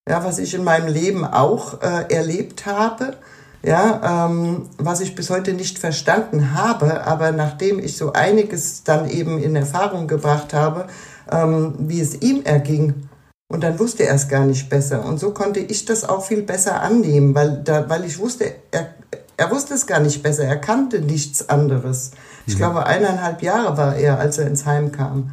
ja, 0.08 0.24
was 0.24 0.38
ich 0.38 0.54
in 0.54 0.64
meinem 0.64 0.88
Leben 0.88 1.24
auch 1.24 1.82
äh, 1.82 2.12
erlebt 2.12 2.66
habe 2.66 3.16
ja, 3.64 4.26
ähm, 4.26 4.68
was 4.78 5.00
ich 5.00 5.14
bis 5.14 5.30
heute 5.30 5.52
nicht 5.52 5.78
verstanden 5.78 6.54
habe, 6.54 7.06
aber 7.06 7.32
nachdem 7.32 7.78
ich 7.78 7.96
so 7.96 8.12
einiges 8.12 8.82
dann 8.84 9.08
eben 9.08 9.42
in 9.42 9.54
Erfahrung 9.54 10.08
gebracht 10.08 10.52
habe, 10.52 10.86
ähm, 11.30 11.74
wie 11.78 12.00
es 12.00 12.20
ihm 12.20 12.42
erging, 12.44 13.08
und 13.52 13.62
dann 13.62 13.78
wusste 13.78 14.06
er 14.06 14.14
es 14.14 14.28
gar 14.28 14.46
nicht 14.46 14.70
besser. 14.70 15.04
Und 15.04 15.20
so 15.20 15.32
konnte 15.32 15.60
ich 15.60 15.84
das 15.84 16.08
auch 16.08 16.24
viel 16.24 16.42
besser 16.42 16.80
annehmen, 16.80 17.34
weil, 17.34 17.62
da, 17.62 17.86
weil 17.90 18.06
ich 18.06 18.18
wusste, 18.18 18.54
er, 18.70 18.94
er 19.36 19.50
wusste 19.50 19.74
es 19.74 19.86
gar 19.86 20.00
nicht 20.00 20.22
besser, 20.22 20.44
er 20.44 20.56
kannte 20.56 21.00
nichts 21.00 21.50
anderes. 21.50 22.12
Ich 22.46 22.54
mhm. 22.54 22.58
glaube, 22.58 22.86
eineinhalb 22.86 23.42
Jahre 23.42 23.76
war 23.76 23.96
er, 23.96 24.18
als 24.18 24.38
er 24.38 24.46
ins 24.46 24.64
Heim 24.64 24.90
kam. 24.90 25.32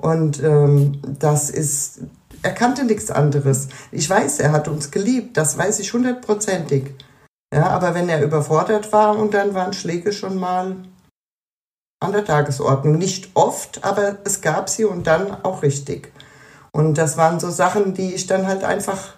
Und 0.00 0.40
ähm, 0.40 1.02
das 1.18 1.50
ist, 1.50 2.02
er 2.42 2.52
kannte 2.52 2.84
nichts 2.84 3.10
anderes. 3.10 3.66
Ich 3.90 4.08
weiß, 4.08 4.38
er 4.38 4.52
hat 4.52 4.68
uns 4.68 4.92
geliebt, 4.92 5.36
das 5.36 5.58
weiß 5.58 5.80
ich 5.80 5.92
hundertprozentig. 5.92 6.94
Ja, 7.54 7.68
aber 7.68 7.94
wenn 7.94 8.08
er 8.08 8.22
überfordert 8.22 8.92
war 8.92 9.16
und 9.16 9.32
dann 9.32 9.54
waren 9.54 9.72
Schläge 9.72 10.12
schon 10.12 10.38
mal 10.38 10.76
an 12.00 12.12
der 12.12 12.24
Tagesordnung. 12.24 12.98
Nicht 12.98 13.30
oft, 13.34 13.84
aber 13.84 14.18
es 14.24 14.40
gab 14.40 14.68
sie 14.68 14.84
und 14.84 15.06
dann 15.06 15.44
auch 15.44 15.62
richtig. 15.62 16.12
Und 16.72 16.98
das 16.98 17.16
waren 17.16 17.40
so 17.40 17.50
Sachen, 17.50 17.94
die 17.94 18.14
ich 18.14 18.26
dann 18.26 18.46
halt 18.46 18.64
einfach 18.64 19.14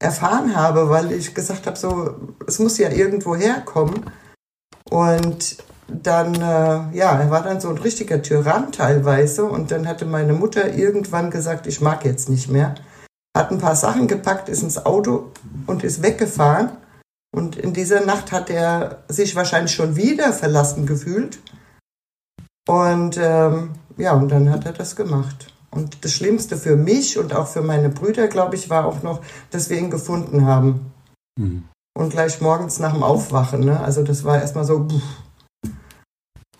erfahren 0.00 0.56
habe, 0.56 0.88
weil 0.88 1.12
ich 1.12 1.34
gesagt 1.34 1.66
habe, 1.66 1.76
so, 1.76 2.14
es 2.46 2.58
muss 2.58 2.78
ja 2.78 2.90
irgendwo 2.90 3.36
herkommen. 3.36 4.10
Und 4.90 5.58
dann, 5.88 6.34
äh, 6.34 6.96
ja, 6.96 7.18
er 7.18 7.30
war 7.30 7.42
dann 7.42 7.60
so 7.60 7.68
ein 7.68 7.78
richtiger 7.78 8.22
Tyrann 8.22 8.72
teilweise. 8.72 9.44
Und 9.44 9.70
dann 9.70 9.86
hatte 9.86 10.06
meine 10.06 10.32
Mutter 10.32 10.72
irgendwann 10.72 11.30
gesagt, 11.30 11.66
ich 11.66 11.80
mag 11.80 12.04
jetzt 12.04 12.28
nicht 12.28 12.48
mehr. 12.48 12.74
Hat 13.36 13.50
ein 13.50 13.58
paar 13.58 13.76
Sachen 13.76 14.08
gepackt, 14.08 14.48
ist 14.48 14.62
ins 14.62 14.84
Auto 14.84 15.30
und 15.66 15.84
ist 15.84 16.02
weggefahren. 16.02 16.70
Und 17.34 17.56
in 17.56 17.72
dieser 17.72 18.04
Nacht 18.04 18.30
hat 18.30 18.50
er 18.50 19.04
sich 19.08 19.34
wahrscheinlich 19.34 19.74
schon 19.74 19.96
wieder 19.96 20.32
verlassen 20.32 20.86
gefühlt. 20.86 21.38
Und 22.68 23.18
ähm, 23.20 23.70
ja, 23.96 24.12
und 24.12 24.28
dann 24.28 24.50
hat 24.50 24.66
er 24.66 24.72
das 24.72 24.96
gemacht. 24.96 25.52
Und 25.70 26.04
das 26.04 26.12
Schlimmste 26.12 26.58
für 26.58 26.76
mich 26.76 27.18
und 27.18 27.34
auch 27.34 27.48
für 27.48 27.62
meine 27.62 27.88
Brüder, 27.88 28.28
glaube 28.28 28.56
ich, 28.56 28.68
war 28.68 28.84
auch 28.84 29.02
noch, 29.02 29.22
dass 29.50 29.70
wir 29.70 29.78
ihn 29.78 29.90
gefunden 29.90 30.44
haben. 30.44 30.92
Mhm. 31.38 31.64
Und 31.94 32.10
gleich 32.10 32.40
morgens 32.42 32.78
nach 32.78 32.92
dem 32.92 33.02
Aufwachen. 33.02 33.60
Ne? 33.60 33.80
Also 33.80 34.02
das 34.02 34.24
war 34.24 34.40
erstmal 34.40 34.64
so. 34.64 34.86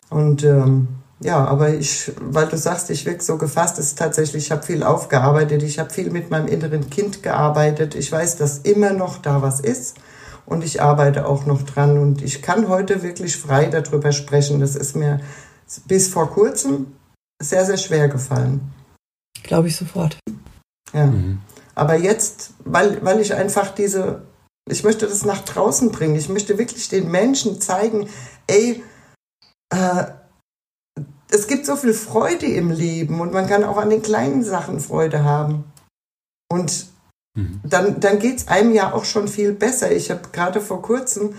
Und 0.08 0.44
ähm, 0.44 0.88
ja, 1.20 1.44
aber 1.44 1.74
ich, 1.74 2.12
weil 2.20 2.48
du 2.48 2.56
sagst, 2.56 2.88
ich 2.90 3.04
wirke 3.04 3.22
so 3.22 3.36
gefasst, 3.36 3.78
ist 3.78 3.98
tatsächlich, 3.98 4.46
ich 4.46 4.50
habe 4.50 4.62
viel 4.62 4.82
aufgearbeitet, 4.82 5.62
ich 5.62 5.78
habe 5.78 5.90
viel 5.90 6.10
mit 6.10 6.30
meinem 6.30 6.48
inneren 6.48 6.88
Kind 6.88 7.22
gearbeitet. 7.22 7.94
Ich 7.94 8.10
weiß, 8.10 8.36
dass 8.36 8.58
immer 8.58 8.92
noch 8.92 9.18
da 9.18 9.42
was 9.42 9.60
ist 9.60 9.96
und 10.46 10.64
ich 10.64 10.82
arbeite 10.82 11.26
auch 11.26 11.46
noch 11.46 11.62
dran 11.62 11.98
und 11.98 12.22
ich 12.22 12.42
kann 12.42 12.68
heute 12.68 13.02
wirklich 13.02 13.36
frei 13.36 13.66
darüber 13.66 14.12
sprechen. 14.12 14.60
Das 14.60 14.76
ist 14.76 14.96
mir 14.96 15.20
bis 15.86 16.08
vor 16.08 16.30
kurzem 16.30 16.94
sehr, 17.42 17.64
sehr 17.64 17.76
schwer 17.78 18.08
gefallen. 18.08 18.72
Glaube 19.42 19.68
ich 19.68 19.76
sofort. 19.76 20.18
Ja. 20.92 21.06
Mhm. 21.06 21.40
Aber 21.74 21.96
jetzt, 21.96 22.52
weil, 22.64 23.02
weil 23.04 23.20
ich 23.20 23.34
einfach 23.34 23.70
diese, 23.74 24.22
ich 24.68 24.84
möchte 24.84 25.06
das 25.06 25.24
nach 25.24 25.42
draußen 25.42 25.90
bringen. 25.90 26.16
Ich 26.16 26.28
möchte 26.28 26.58
wirklich 26.58 26.88
den 26.88 27.10
Menschen 27.10 27.60
zeigen, 27.60 28.08
ey, 28.46 28.82
äh, 29.70 30.04
es 31.30 31.46
gibt 31.46 31.64
so 31.64 31.76
viel 31.76 31.94
Freude 31.94 32.46
im 32.46 32.70
Leben 32.70 33.20
und 33.20 33.32
man 33.32 33.46
kann 33.46 33.64
auch 33.64 33.78
an 33.78 33.88
den 33.88 34.02
kleinen 34.02 34.44
Sachen 34.44 34.80
Freude 34.80 35.24
haben. 35.24 35.64
Und 36.50 36.91
Mhm. 37.34 37.60
Dann, 37.64 38.00
dann 38.00 38.18
geht 38.18 38.38
es 38.38 38.48
einem 38.48 38.72
ja 38.72 38.92
auch 38.92 39.04
schon 39.04 39.28
viel 39.28 39.52
besser. 39.52 39.92
Ich 39.92 40.10
habe 40.10 40.22
gerade 40.32 40.60
vor 40.60 40.82
kurzem, 40.82 41.34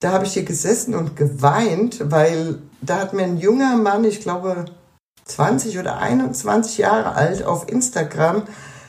da 0.00 0.12
habe 0.12 0.24
ich 0.24 0.32
hier 0.32 0.44
gesessen 0.44 0.94
und 0.94 1.16
geweint, 1.16 2.10
weil 2.10 2.58
da 2.80 2.98
hat 2.98 3.12
mir 3.12 3.24
ein 3.24 3.38
junger 3.38 3.76
Mann, 3.76 4.04
ich 4.04 4.20
glaube 4.20 4.64
20 5.26 5.78
oder 5.78 5.98
21 5.98 6.78
Jahre 6.78 7.14
alt, 7.14 7.44
auf 7.44 7.68
Instagram 7.68 8.44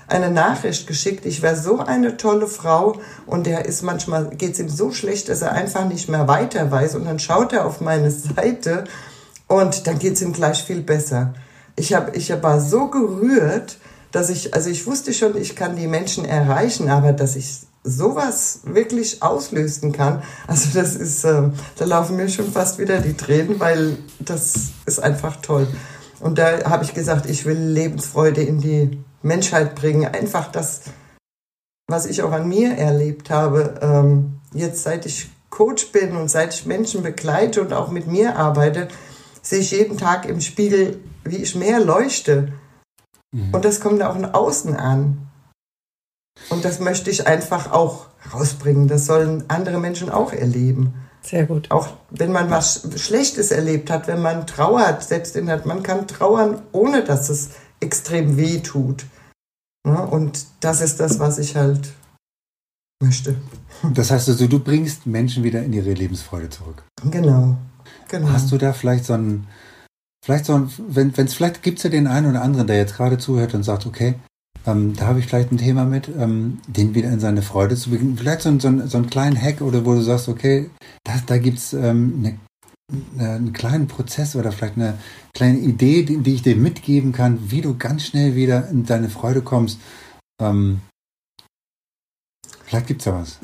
eine 0.07 0.29
Nachricht 0.29 0.87
geschickt. 0.87 1.25
Ich 1.25 1.41
wäre 1.41 1.55
so 1.55 1.79
eine 1.79 2.17
tolle 2.17 2.47
Frau 2.47 2.99
und 3.25 3.47
der 3.47 3.65
ist 3.65 3.81
manchmal, 3.81 4.29
geht 4.29 4.53
es 4.53 4.59
ihm 4.59 4.69
so 4.69 4.91
schlecht, 4.91 5.29
dass 5.29 5.41
er 5.41 5.53
einfach 5.53 5.85
nicht 5.85 6.09
mehr 6.09 6.27
weiter 6.27 6.69
weiß. 6.69 6.95
Und 6.95 7.05
dann 7.05 7.19
schaut 7.19 7.53
er 7.53 7.65
auf 7.65 7.81
meine 7.81 8.11
Seite 8.35 8.83
und 9.47 9.87
dann 9.87 9.99
geht 9.99 10.13
es 10.13 10.21
ihm 10.21 10.33
gleich 10.33 10.63
viel 10.63 10.81
besser. 10.81 11.33
Ich, 11.75 11.93
hab, 11.93 12.15
ich 12.15 12.29
war 12.41 12.59
so 12.59 12.87
gerührt, 12.87 13.77
dass 14.11 14.29
ich, 14.29 14.53
also 14.53 14.69
ich 14.69 14.85
wusste 14.85 15.13
schon, 15.13 15.37
ich 15.37 15.55
kann 15.55 15.75
die 15.75 15.87
Menschen 15.87 16.25
erreichen, 16.25 16.89
aber 16.89 17.13
dass 17.13 17.35
ich 17.35 17.61
sowas 17.83 18.61
wirklich 18.63 19.23
auslösen 19.23 19.91
kann, 19.91 20.21
also 20.47 20.69
das 20.73 20.95
ist, 20.95 21.23
äh, 21.23 21.49
da 21.77 21.85
laufen 21.85 22.15
mir 22.15 22.29
schon 22.29 22.51
fast 22.51 22.77
wieder 22.77 22.99
die 22.99 23.15
Tränen, 23.15 23.59
weil 23.59 23.97
das 24.19 24.71
ist 24.85 24.99
einfach 25.01 25.37
toll. 25.37 25.67
Und 26.19 26.37
da 26.37 26.69
habe 26.69 26.83
ich 26.83 26.93
gesagt, 26.93 27.25
ich 27.25 27.45
will 27.45 27.57
Lebensfreude 27.57 28.43
in 28.43 28.59
die 28.59 29.03
Menschheit 29.23 29.73
bringen. 29.75 30.05
Einfach 30.05 30.51
das, 30.51 30.81
was 31.87 32.05
ich 32.05 32.21
auch 32.21 32.31
an 32.31 32.47
mir 32.47 32.77
erlebt 32.77 33.31
habe, 33.31 33.79
ähm, 33.81 34.39
jetzt 34.53 34.83
seit 34.83 35.05
ich 35.07 35.29
Coach 35.49 35.91
bin 35.91 36.15
und 36.15 36.29
seit 36.29 36.53
ich 36.53 36.65
Menschen 36.65 37.01
begleite 37.01 37.61
und 37.61 37.73
auch 37.73 37.89
mit 37.89 38.07
mir 38.07 38.37
arbeite, 38.37 38.87
sehe 39.41 39.59
ich 39.59 39.71
jeden 39.71 39.97
Tag 39.97 40.27
im 40.27 40.39
Spiegel, 40.41 40.99
wie 41.23 41.37
ich 41.37 41.55
mehr 41.55 41.79
leuchte 41.79 42.53
Mhm. 43.31 43.53
Und 43.53 43.65
das 43.65 43.79
kommt 43.79 44.01
auch 44.03 44.15
in 44.15 44.25
Außen 44.25 44.75
an. 44.75 45.27
Und 46.49 46.65
das 46.65 46.79
möchte 46.79 47.09
ich 47.09 47.27
einfach 47.27 47.71
auch 47.71 48.07
rausbringen. 48.33 48.87
Das 48.87 49.05
sollen 49.05 49.45
andere 49.47 49.79
Menschen 49.79 50.09
auch 50.09 50.33
erleben. 50.33 50.93
Sehr 51.21 51.45
gut. 51.45 51.69
Auch 51.69 51.89
wenn 52.09 52.31
man 52.31 52.49
was 52.49 52.87
Schlechtes 52.95 53.51
erlebt 53.51 53.89
hat, 53.91 54.07
wenn 54.07 54.21
man 54.21 54.47
trauert, 54.47 55.03
selbst 55.03 55.35
in 55.35 55.49
hat, 55.49 55.65
man 55.65 55.83
kann 55.83 56.07
trauern, 56.07 56.61
ohne 56.71 57.03
dass 57.03 57.29
es 57.29 57.51
extrem 57.79 58.37
weh 58.37 58.59
tut. 58.59 59.05
Und 59.83 60.45
das 60.59 60.81
ist 60.81 60.99
das, 60.99 61.19
was 61.19 61.37
ich 61.37 61.55
halt 61.55 61.93
möchte. 63.01 63.35
Das 63.93 64.11
heißt 64.11 64.29
also, 64.29 64.47
du 64.47 64.59
bringst 64.59 65.05
Menschen 65.07 65.43
wieder 65.43 65.63
in 65.63 65.73
ihre 65.73 65.93
Lebensfreude 65.93 66.49
zurück. 66.49 66.83
Genau. 67.09 67.57
genau. 68.07 68.29
Hast 68.29 68.51
du 68.51 68.57
da 68.57 68.73
vielleicht 68.73 69.05
so 69.05 69.13
ein, 69.13 69.47
Vielleicht 70.23 70.45
so, 70.45 70.67
wenn 70.77 71.13
es 71.15 71.33
vielleicht 71.33 71.63
gibt 71.63 71.79
es 71.79 71.83
ja 71.83 71.89
den 71.89 72.07
einen 72.07 72.29
oder 72.29 72.41
anderen, 72.41 72.67
der 72.67 72.77
jetzt 72.77 72.95
gerade 72.95 73.17
zuhört 73.17 73.53
und 73.55 73.63
sagt, 73.63 73.85
okay, 73.85 74.15
ähm, 74.67 74.95
da 74.95 75.07
habe 75.07 75.19
ich 75.19 75.25
vielleicht 75.25 75.51
ein 75.51 75.57
Thema 75.57 75.85
mit, 75.85 76.07
ähm, 76.07 76.59
den 76.67 76.93
wieder 76.93 77.09
in 77.09 77.19
seine 77.19 77.41
Freude 77.41 77.75
zu 77.75 77.89
bringen. 77.89 78.17
Vielleicht 78.17 78.41
so, 78.41 78.49
ein, 78.49 78.59
so, 78.59 78.67
ein, 78.67 78.87
so 78.87 78.97
einen 78.97 79.09
kleinen 79.09 79.41
Hack 79.41 79.61
oder 79.61 79.85
wo 79.85 79.95
du 79.95 80.01
sagst, 80.01 80.29
okay, 80.29 80.69
da, 81.03 81.13
da 81.25 81.37
gibt 81.39 81.57
es 81.57 81.73
ähm, 81.73 82.15
eine 82.19 82.37
einen 83.17 83.53
kleinen 83.53 83.87
Prozess 83.87 84.35
oder 84.35 84.51
vielleicht 84.51 84.75
eine 84.75 84.97
kleine 85.33 85.59
Idee, 85.59 86.03
die, 86.03 86.17
die, 86.17 86.35
ich 86.35 86.41
dir 86.41 86.55
mitgeben 86.55 87.13
kann, 87.13 87.51
wie 87.51 87.61
du 87.61 87.77
ganz 87.77 88.03
schnell 88.03 88.35
wieder 88.35 88.67
in 88.69 88.85
deine 88.85 89.09
Freude 89.09 89.41
kommst. 89.41 89.79
Ähm, 90.41 90.81
vielleicht 92.65 92.87
gibt 92.87 93.01
es 93.01 93.05
da 93.05 93.13
was. 93.13 93.39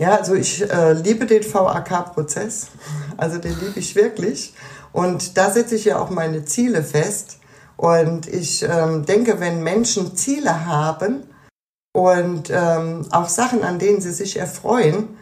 Ja, 0.00 0.16
also 0.16 0.34
ich 0.34 0.62
äh, 0.62 0.92
liebe 0.94 1.26
den 1.26 1.42
VAK-Prozess. 1.42 2.68
Also 3.16 3.38
den 3.38 3.58
liebe 3.60 3.78
ich 3.78 3.94
wirklich. 3.94 4.54
Und 4.92 5.36
da 5.36 5.50
setze 5.50 5.76
ich 5.76 5.84
ja 5.84 5.98
auch 5.98 6.10
meine 6.10 6.44
Ziele 6.44 6.82
fest. 6.82 7.38
Und 7.76 8.26
ich 8.26 8.62
ähm, 8.62 9.06
denke, 9.06 9.40
wenn 9.40 9.62
Menschen 9.62 10.16
Ziele 10.16 10.66
haben 10.66 11.24
und 11.92 12.50
ähm, 12.50 13.06
auch 13.10 13.28
Sachen, 13.28 13.62
an 13.62 13.78
denen 13.78 14.00
sie 14.00 14.12
sich 14.12 14.36
erfreuen, 14.36 15.16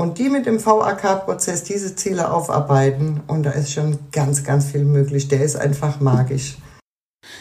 und 0.00 0.18
die 0.18 0.28
mit 0.28 0.46
dem 0.46 0.64
VAK-Prozess 0.64 1.64
diese 1.64 1.96
Ziele 1.96 2.30
aufarbeiten, 2.30 3.20
und 3.26 3.42
da 3.42 3.50
ist 3.50 3.72
schon 3.72 3.98
ganz, 4.12 4.44
ganz 4.44 4.66
viel 4.66 4.84
möglich. 4.84 5.26
Der 5.26 5.42
ist 5.42 5.56
einfach 5.56 5.98
magisch. 5.98 6.58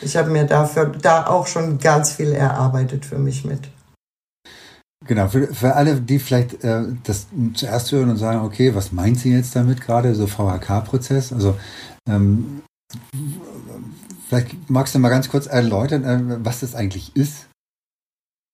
Ich 0.02 0.18
habe 0.18 0.32
mir 0.32 0.46
dafür 0.46 0.86
da 0.88 1.28
auch 1.28 1.46
schon 1.46 1.78
ganz 1.78 2.14
viel 2.14 2.32
erarbeitet 2.32 3.06
für 3.06 3.20
mich 3.20 3.46
mit. 3.46 3.70
Genau, 5.08 5.30
für, 5.30 5.54
für 5.54 5.76
alle, 5.76 6.02
die 6.02 6.20
vielleicht 6.20 6.64
äh, 6.64 6.84
das 7.04 7.28
zuerst 7.54 7.92
hören 7.92 8.10
und 8.10 8.18
sagen, 8.18 8.42
okay, 8.42 8.76
was 8.76 8.92
meint 8.92 9.20
sie 9.20 9.32
jetzt 9.32 9.56
damit 9.56 9.82
gerade, 9.82 10.14
so 10.16 10.28
VHK-Prozess? 10.28 11.32
Also 11.32 11.58
ähm, 12.08 12.62
vielleicht 14.28 14.70
magst 14.70 14.94
du 14.94 15.00
mal 15.00 15.10
ganz 15.10 15.30
kurz 15.30 15.48
erläutern, 15.48 16.04
äh, 16.04 16.46
was 16.46 16.60
das 16.60 16.76
eigentlich 16.76 17.16
ist. 17.16 17.48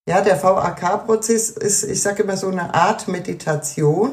Ja, 0.08 0.22
der 0.22 0.42
VAK-Prozess 0.42 1.52
ist, 1.52 1.84
ich 1.86 2.02
sage 2.02 2.24
immer 2.24 2.36
so 2.36 2.50
eine 2.50 2.74
Art 2.74 3.08
Meditation, 3.08 4.12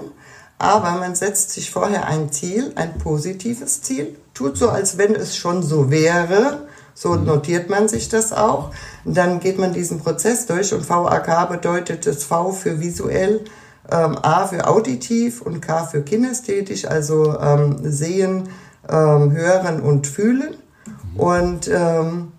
aber 0.57 0.93
man 0.93 1.17
setzt 1.17 1.51
sich 1.51 1.71
vorher 1.71 2.07
ein 2.07 2.31
Ziel, 2.31 2.73
ein 2.77 2.97
positives 2.99 3.83
Ziel, 3.83 4.17
tut 4.33 4.57
so, 4.57 4.71
als 4.71 4.99
wenn 4.99 5.17
es 5.17 5.37
schon 5.37 5.65
so 5.65 5.91
wäre, 5.91 6.69
so 7.01 7.15
notiert 7.15 7.71
man 7.71 7.89
sich 7.89 8.11
das 8.11 8.31
auch. 8.31 8.73
Dann 9.07 9.41
geht 9.41 9.59
man 9.59 9.73
diesen 9.73 10.01
Prozess 10.01 10.45
durch 10.45 10.75
und 10.75 10.87
VAK 10.87 11.49
bedeutet 11.49 12.07
das 12.07 12.25
V 12.25 12.53
für 12.53 12.79
visuell, 12.79 13.41
ähm, 13.91 14.19
A 14.21 14.47
für 14.47 14.69
auditiv 14.69 15.41
und 15.41 15.63
K 15.63 15.87
für 15.87 16.03
kinästhetisch, 16.03 16.85
also 16.85 17.39
ähm, 17.41 17.79
sehen, 17.81 18.51
ähm, 18.87 19.33
hören 19.33 19.81
und 19.81 20.09
fühlen. 20.09 20.57
Und 21.17 21.69
ähm, 21.69 22.33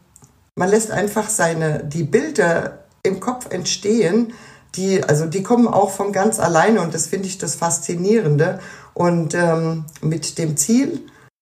man 0.53 0.69
lässt 0.69 0.91
einfach 0.91 1.27
seine, 1.29 1.83
die 1.83 2.03
Bilder 2.03 2.83
im 3.01 3.19
Kopf 3.19 3.47
entstehen, 3.49 4.33
die, 4.75 5.03
also 5.03 5.25
die 5.25 5.41
kommen 5.41 5.67
auch 5.67 5.89
von 5.89 6.11
ganz 6.11 6.39
alleine 6.39 6.81
und 6.81 6.93
das 6.93 7.07
finde 7.07 7.25
ich 7.25 7.39
das 7.39 7.55
Faszinierende. 7.55 8.59
Und 8.93 9.33
ähm, 9.33 9.85
mit 10.01 10.37
dem 10.37 10.55
Ziel, 10.55 11.01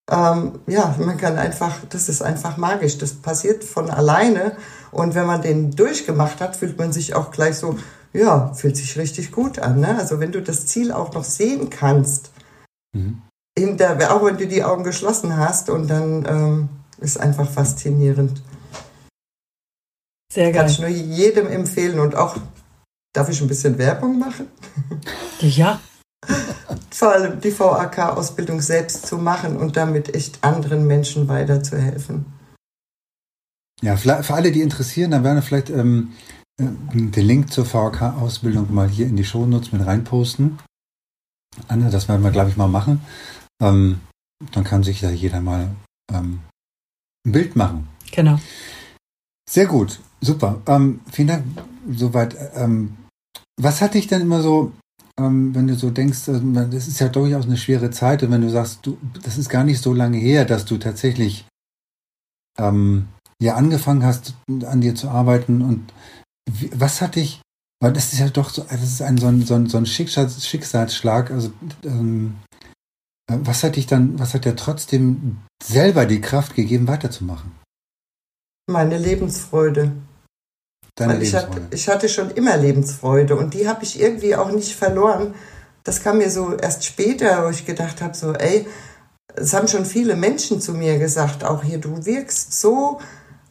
ähm, 0.09 0.59
ja, 0.67 0.95
man 0.99 1.17
kann 1.17 1.37
einfach, 1.37 1.77
das 1.89 2.09
ist 2.09 2.21
einfach 2.21 2.57
magisch, 2.57 2.97
das 2.97 3.13
passiert 3.13 3.63
von 3.63 3.89
alleine. 3.89 4.57
Und 4.91 5.13
wenn 5.13 5.27
man 5.27 5.41
den 5.41 5.71
durchgemacht 5.71 6.41
hat, 6.41 6.55
fühlt 6.55 6.77
man 6.79 6.91
sich 6.91 7.13
auch 7.13 7.31
gleich 7.31 7.57
so, 7.57 7.77
ja, 8.13 8.51
fühlt 8.53 8.75
sich 8.75 8.97
richtig 8.97 9.31
gut 9.31 9.59
an. 9.59 9.79
Ne? 9.79 9.97
Also 9.97 10.19
wenn 10.19 10.31
du 10.31 10.41
das 10.41 10.65
Ziel 10.65 10.91
auch 10.91 11.13
noch 11.13 11.23
sehen 11.23 11.69
kannst, 11.69 12.31
mhm. 12.93 13.21
der, 13.57 14.15
auch 14.15 14.25
wenn 14.25 14.37
du 14.37 14.47
die 14.47 14.63
Augen 14.63 14.83
geschlossen 14.83 15.37
hast 15.37 15.69
und 15.69 15.87
dann 15.87 16.25
ähm, 16.27 16.69
ist 16.97 17.19
einfach 17.19 17.49
faszinierend. 17.49 18.41
Sehr 20.33 20.51
geil. 20.51 20.61
Kann 20.61 20.71
ich 20.71 20.79
nur 20.79 20.89
jedem 20.89 21.47
empfehlen 21.47 21.99
und 21.99 22.15
auch, 22.15 22.37
darf 23.13 23.29
ich 23.29 23.41
ein 23.41 23.47
bisschen 23.47 23.77
Werbung 23.77 24.17
machen? 24.17 24.47
Ja. 25.39 25.79
Vor 26.91 27.11
allem 27.13 27.39
die 27.39 27.57
VAK-Ausbildung 27.57 28.61
selbst 28.61 29.07
zu 29.07 29.17
machen 29.17 29.57
und 29.57 29.77
damit 29.77 30.13
echt 30.15 30.43
anderen 30.43 30.85
Menschen 30.88 31.27
weiterzuhelfen. 31.27 32.25
Ja, 33.81 33.95
für 33.95 34.33
alle, 34.33 34.51
die 34.51 34.61
interessieren, 34.61 35.11
dann 35.11 35.23
werden 35.23 35.38
wir 35.38 35.41
vielleicht 35.41 35.69
ähm, 35.69 36.13
äh, 36.59 36.65
den 36.65 37.25
Link 37.25 37.53
zur 37.53 37.71
VAK-Ausbildung 37.71 38.73
mal 38.73 38.89
hier 38.89 39.07
in 39.07 39.15
die 39.15 39.23
Shownotes 39.23 39.71
mit 39.71 39.85
reinposten. 39.85 40.59
Anne, 41.67 41.89
das 41.89 42.07
werden 42.07 42.23
wir, 42.23 42.31
glaube 42.31 42.49
ich, 42.49 42.57
mal 42.57 42.67
machen. 42.67 43.01
Ähm, 43.61 44.01
dann 44.51 44.63
kann 44.63 44.83
sich 44.83 45.01
da 45.01 45.09
jeder 45.09 45.41
mal 45.41 45.69
ähm, 46.13 46.41
ein 47.25 47.31
Bild 47.31 47.55
machen. 47.55 47.88
Genau. 48.11 48.39
Sehr 49.49 49.65
gut. 49.65 49.99
Super. 50.21 50.61
Ähm, 50.67 51.01
vielen 51.11 51.27
Dank. 51.27 51.45
Soweit. 51.89 52.35
Ähm, 52.55 52.97
was 53.59 53.81
hat 53.81 53.93
dich 53.93 54.07
denn 54.07 54.21
immer 54.21 54.41
so, 54.41 54.71
ähm, 55.19 55.53
wenn 55.53 55.67
du 55.67 55.75
so 55.75 55.89
denkst, 55.89 56.27
äh, 56.27 56.39
das 56.71 56.88
ist 56.88 56.99
ja 56.99 57.09
durchaus 57.09 57.45
eine 57.45 57.57
schwere 57.57 57.91
Zeit 57.91 58.23
und 58.23 58.31
wenn 58.31 58.41
du 58.41 58.49
sagst, 58.49 58.79
du, 58.85 58.97
das 59.23 59.38
ist 59.38 59.49
gar 59.49 59.63
nicht 59.63 59.81
so 59.81 59.93
lange 59.93 60.17
her, 60.17 60.45
dass 60.45 60.65
du 60.65 60.77
tatsächlich 60.77 61.45
ähm, 62.57 63.09
ja 63.41 63.55
angefangen 63.55 64.03
hast, 64.03 64.35
an 64.65 64.81
dir 64.81 64.95
zu 64.95 65.09
arbeiten 65.09 65.61
und 65.61 65.93
wie, 66.49 66.71
was 66.73 67.01
hat 67.01 67.15
dich, 67.15 67.41
weil 67.81 67.93
das 67.93 68.13
ist 68.13 68.19
ja 68.19 68.29
doch 68.29 68.49
so, 68.49 68.63
das 68.63 68.83
ist 68.83 69.01
ein 69.01 69.17
so 69.17 69.27
ein, 69.27 69.41
so 69.43 69.55
ein, 69.55 69.67
so 69.67 69.77
ein 69.77 69.85
Schicksals, 69.85 70.45
Schicksalsschlag, 70.47 71.31
also 71.31 71.51
ähm, 71.83 72.38
äh, 73.29 73.38
was 73.41 73.63
hat 73.63 73.75
dich 73.75 73.88
dann, 73.88 74.17
was 74.19 74.33
hat 74.33 74.45
dir 74.45 74.55
trotzdem 74.55 75.38
selber 75.61 76.05
die 76.05 76.21
Kraft 76.21 76.55
gegeben, 76.55 76.88
weiterzumachen? 76.88 77.51
Meine 78.67 78.97
Lebensfreude. 78.97 79.91
Deine 80.99 81.13
Weil 81.13 81.23
ich 81.23 81.33
hatte, 81.33 81.62
ich 81.71 81.88
hatte 81.88 82.09
schon 82.09 82.31
immer 82.31 82.57
Lebensfreude 82.57 83.35
und 83.35 83.53
die 83.53 83.67
habe 83.67 83.83
ich 83.83 83.99
irgendwie 83.99 84.35
auch 84.35 84.51
nicht 84.51 84.75
verloren. 84.75 85.33
Das 85.85 86.03
kam 86.03 86.17
mir 86.17 86.29
so 86.29 86.53
erst 86.53 86.83
später, 86.83 87.45
wo 87.45 87.49
ich 87.49 87.65
gedacht 87.65 88.01
habe, 88.01 88.15
so, 88.15 88.33
ey, 88.33 88.67
es 89.33 89.53
haben 89.53 89.69
schon 89.69 89.85
viele 89.85 90.15
Menschen 90.15 90.59
zu 90.59 90.73
mir 90.73 90.99
gesagt, 90.99 91.45
auch 91.45 91.63
hier, 91.63 91.77
du 91.77 92.05
wirkst 92.05 92.59
so 92.59 92.99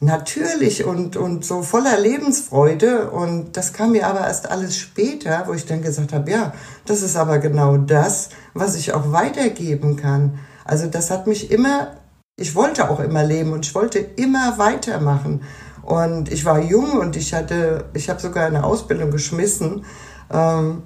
natürlich 0.00 0.84
und, 0.84 1.16
und 1.16 1.44
so 1.44 1.62
voller 1.62 1.98
Lebensfreude. 1.98 3.10
Und 3.10 3.56
das 3.56 3.72
kam 3.72 3.92
mir 3.92 4.06
aber 4.06 4.20
erst 4.20 4.50
alles 4.50 4.76
später, 4.76 5.44
wo 5.46 5.54
ich 5.54 5.64
dann 5.64 5.80
gesagt 5.80 6.12
habe, 6.12 6.30
ja, 6.30 6.52
das 6.84 7.00
ist 7.00 7.16
aber 7.16 7.38
genau 7.38 7.78
das, 7.78 8.28
was 8.52 8.76
ich 8.76 8.92
auch 8.92 9.10
weitergeben 9.10 9.96
kann. 9.96 10.38
Also 10.64 10.86
das 10.86 11.10
hat 11.10 11.26
mich 11.26 11.50
immer, 11.50 11.92
ich 12.36 12.54
wollte 12.54 12.90
auch 12.90 13.00
immer 13.00 13.24
leben 13.24 13.52
und 13.52 13.64
ich 13.64 13.74
wollte 13.74 13.98
immer 13.98 14.58
weitermachen. 14.58 15.40
Und 15.88 16.30
ich 16.30 16.44
war 16.44 16.60
jung 16.60 16.98
und 16.98 17.16
ich 17.16 17.32
hatte, 17.32 17.86
ich 17.94 18.10
habe 18.10 18.20
sogar 18.20 18.44
eine 18.44 18.62
Ausbildung 18.62 19.10
geschmissen. 19.10 19.86
Ähm, 20.30 20.82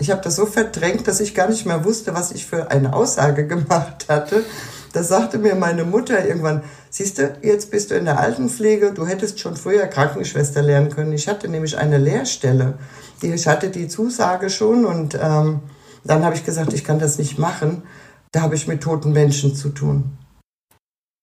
ich 0.00 0.10
habe 0.10 0.22
das 0.22 0.34
so 0.34 0.44
verdrängt, 0.44 1.06
dass 1.06 1.20
ich 1.20 1.36
gar 1.36 1.48
nicht 1.48 1.66
mehr 1.66 1.84
wusste, 1.84 2.14
was 2.14 2.32
ich 2.32 2.46
für 2.46 2.68
eine 2.68 2.92
Aussage 2.92 3.46
gemacht 3.54 4.06
hatte. 4.08 4.42
Da 4.92 5.04
sagte 5.04 5.38
mir 5.38 5.54
meine 5.54 5.84
Mutter 5.84 6.26
irgendwann, 6.26 6.64
siehst 6.90 7.18
du, 7.18 7.32
jetzt 7.42 7.70
bist 7.70 7.92
du 7.92 7.94
in 7.94 8.06
der 8.06 8.18
Altenpflege, 8.18 8.90
du 8.92 9.06
hättest 9.06 9.38
schon 9.38 9.54
früher 9.54 9.86
Krankenschwester 9.86 10.62
lernen 10.62 10.90
können. 10.90 11.12
Ich 11.12 11.28
hatte 11.28 11.48
nämlich 11.48 11.78
eine 11.78 11.98
Lehrstelle. 11.98 12.74
Ich 13.22 13.46
hatte 13.46 13.70
die 13.70 13.86
Zusage 13.86 14.50
schon 14.50 14.84
und 14.84 15.14
ähm, 15.14 15.60
dann 16.02 16.24
habe 16.24 16.34
ich 16.34 16.44
gesagt, 16.44 16.72
ich 16.72 16.82
kann 16.82 16.98
das 16.98 17.18
nicht 17.18 17.38
machen. 17.38 17.84
Da 18.32 18.40
habe 18.40 18.56
ich 18.56 18.66
mit 18.66 18.82
toten 18.82 19.12
Menschen 19.12 19.54
zu 19.54 19.68
tun. 19.68 20.18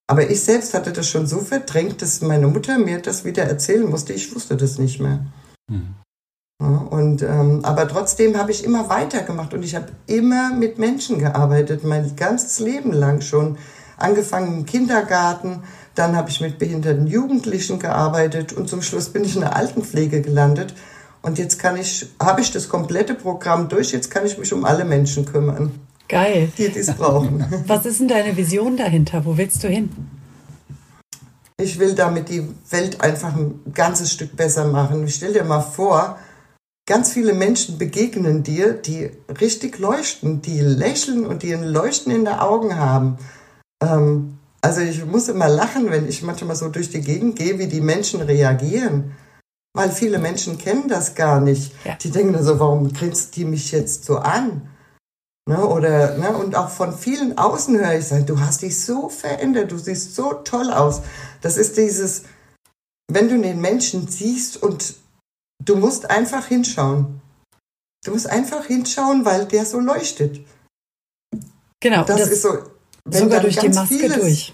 Aber 0.08 0.30
ich 0.30 0.42
selbst 0.42 0.74
hatte 0.74 0.94
das 0.94 1.10
schon 1.10 1.28
so 1.28 1.40
verdrängt, 1.40 2.02
dass 2.02 2.22
meine 2.22 2.48
Mutter 2.48 2.80
mir 2.80 3.00
das 3.02 3.26
wieder 3.26 3.44
erzählen 3.44 3.88
musste. 3.90 4.14
Ich 4.14 4.34
wusste 4.34 4.56
das 4.56 4.80
nicht 4.80 5.02
mehr. 5.02 5.26
Mhm. 5.70 5.96
Ja, 6.62 6.68
und, 6.68 7.22
ähm, 7.22 7.60
aber 7.64 7.88
trotzdem 7.88 8.38
habe 8.38 8.52
ich 8.52 8.64
immer 8.64 8.90
weitergemacht 8.90 9.54
und 9.54 9.64
ich 9.64 9.76
habe 9.76 9.88
immer 10.08 10.54
mit 10.54 10.80
Menschen 10.80 11.20
gearbeitet, 11.20 11.84
mein 11.84 12.16
ganzes 12.16 12.60
Leben 12.60 12.94
lang 12.94 13.22
schon. 13.22 13.58
Angefangen 13.98 14.60
im 14.60 14.66
Kindergarten, 14.66 15.64
dann 15.94 16.16
habe 16.16 16.30
ich 16.30 16.40
mit 16.40 16.58
behinderten 16.58 17.08
Jugendlichen 17.08 17.80
gearbeitet 17.80 18.54
und 18.54 18.70
zum 18.70 18.82
Schluss 18.82 19.10
bin 19.10 19.24
ich 19.24 19.36
in 19.36 19.42
der 19.42 19.56
Altenpflege 19.56 20.22
gelandet. 20.22 20.74
Und 21.22 21.38
jetzt 21.38 21.60
kann 21.60 21.76
ich, 21.76 22.08
habe 22.22 22.42
ich 22.42 22.52
das 22.52 22.70
komplette 22.70 23.14
Programm 23.14 23.70
durch, 23.70 23.92
jetzt 23.92 24.10
kann 24.10 24.26
ich 24.26 24.38
mich 24.38 24.54
um 24.54 24.66
alle 24.66 24.86
Menschen 24.86 25.26
kümmern. 25.26 25.87
Geil. 26.08 26.52
Die 26.58 26.70
dies 26.70 26.92
brauchen. 26.94 27.46
Was 27.68 27.86
ist 27.86 28.00
denn 28.00 28.08
deine 28.08 28.36
Vision 28.38 28.78
dahinter? 28.78 29.26
Wo 29.26 29.38
willst 29.38 29.64
du 29.64 29.68
hin? 29.68 29.90
Ich 31.60 31.80
will 31.80 31.96
damit 31.96 32.30
die 32.30 32.48
Welt 32.70 33.02
einfach 33.02 33.36
ein 33.36 33.60
ganzes 33.74 34.12
Stück 34.14 34.36
besser 34.36 34.66
machen. 34.66 35.06
Ich 35.06 35.16
stell 35.16 35.34
dir 35.34 35.44
mal 35.44 35.62
vor, 35.62 36.20
ganz 36.88 37.12
viele 37.12 37.34
Menschen 37.34 37.78
begegnen 37.78 38.44
dir, 38.44 38.74
die 38.74 39.10
richtig 39.42 39.80
leuchten, 39.80 40.42
die 40.42 40.62
lächeln 40.62 41.26
und 41.26 41.44
die 41.44 41.54
ein 41.54 41.64
Leuchten 41.64 42.12
in 42.12 42.26
den 42.26 42.36
Augen 42.36 42.78
haben. 42.78 43.18
Ähm, 43.84 44.38
also 44.62 44.82
ich 44.82 45.06
muss 45.06 45.30
immer 45.30 45.50
lachen, 45.50 45.90
wenn 45.90 46.08
ich 46.08 46.24
manchmal 46.24 46.56
so 46.56 46.70
durch 46.70 46.90
die 46.90 47.02
Gegend 47.02 47.38
gehe, 47.38 47.58
wie 47.60 47.68
die 47.68 47.82
Menschen 47.82 48.22
reagieren. 48.22 49.16
Weil 49.74 49.92
viele 49.92 50.20
Menschen 50.20 50.58
kennen 50.58 50.88
das 50.88 51.16
gar 51.16 51.40
nicht. 51.40 51.72
Ja. 51.86 51.96
Die 51.96 52.10
denken 52.10 52.42
so, 52.44 52.60
warum 52.60 52.92
grinst 52.94 53.36
die 53.36 53.46
mich 53.46 53.72
jetzt 53.72 54.06
so 54.06 54.18
an? 54.18 54.70
Ne, 55.48 55.66
oder, 55.66 56.18
ne, 56.18 56.36
und 56.36 56.56
auch 56.58 56.68
von 56.68 56.96
vielen 56.98 57.38
außen 57.38 57.80
höre 57.80 57.98
ich 57.98 58.08
sagen, 58.08 58.26
du 58.26 58.38
hast 58.42 58.64
dich 58.64 58.84
so 58.84 59.08
verändert, 59.08 59.72
du 59.72 59.78
siehst 59.78 60.14
so 60.14 60.34
toll 60.34 60.72
aus. 60.72 61.02
Das 61.42 61.56
ist 61.56 61.78
dieses, 61.78 62.24
wenn 63.10 63.30
du 63.30 63.42
den 63.42 63.62
Menschen 63.62 64.10
siehst 64.10 64.62
und 64.62 64.96
du 65.64 65.78
musst 65.78 66.10
einfach 66.10 66.48
hinschauen. 66.48 67.22
Du 68.04 68.12
musst 68.12 68.28
einfach 68.30 68.66
hinschauen, 68.66 69.24
weil 69.24 69.46
der 69.46 69.66
so 69.66 69.80
leuchtet. 69.80 70.42
Genau. 71.80 72.04
Das, 72.04 72.20
das 72.20 72.30
ist 72.30 72.42
so. 72.42 72.58
sogar 73.10 73.40
durch 73.40 73.58
die 73.58 73.70
Maske 73.70 73.96
vieles, 73.96 74.20
durch. 74.20 74.54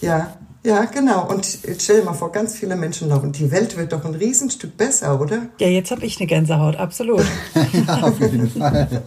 Ja, 0.00 0.38
ja, 0.64 0.84
genau. 0.86 1.28
Und 1.28 1.46
stell 1.78 2.00
dir 2.00 2.04
mal 2.04 2.14
vor, 2.14 2.32
ganz 2.32 2.56
viele 2.56 2.74
Menschen 2.74 3.08
laufen. 3.08 3.32
Die 3.32 3.50
Welt 3.50 3.76
wird 3.76 3.92
doch 3.92 4.04
ein 4.04 4.14
Riesenstück 4.14 4.76
besser, 4.76 5.20
oder? 5.20 5.48
Ja, 5.58 5.68
jetzt 5.68 5.90
habe 5.90 6.04
ich 6.04 6.18
eine 6.18 6.26
Gänsehaut, 6.26 6.76
absolut. 6.76 7.24
ja, 7.86 8.02
auf 8.02 8.18
jeden 8.18 8.50
Fall. 8.50 9.02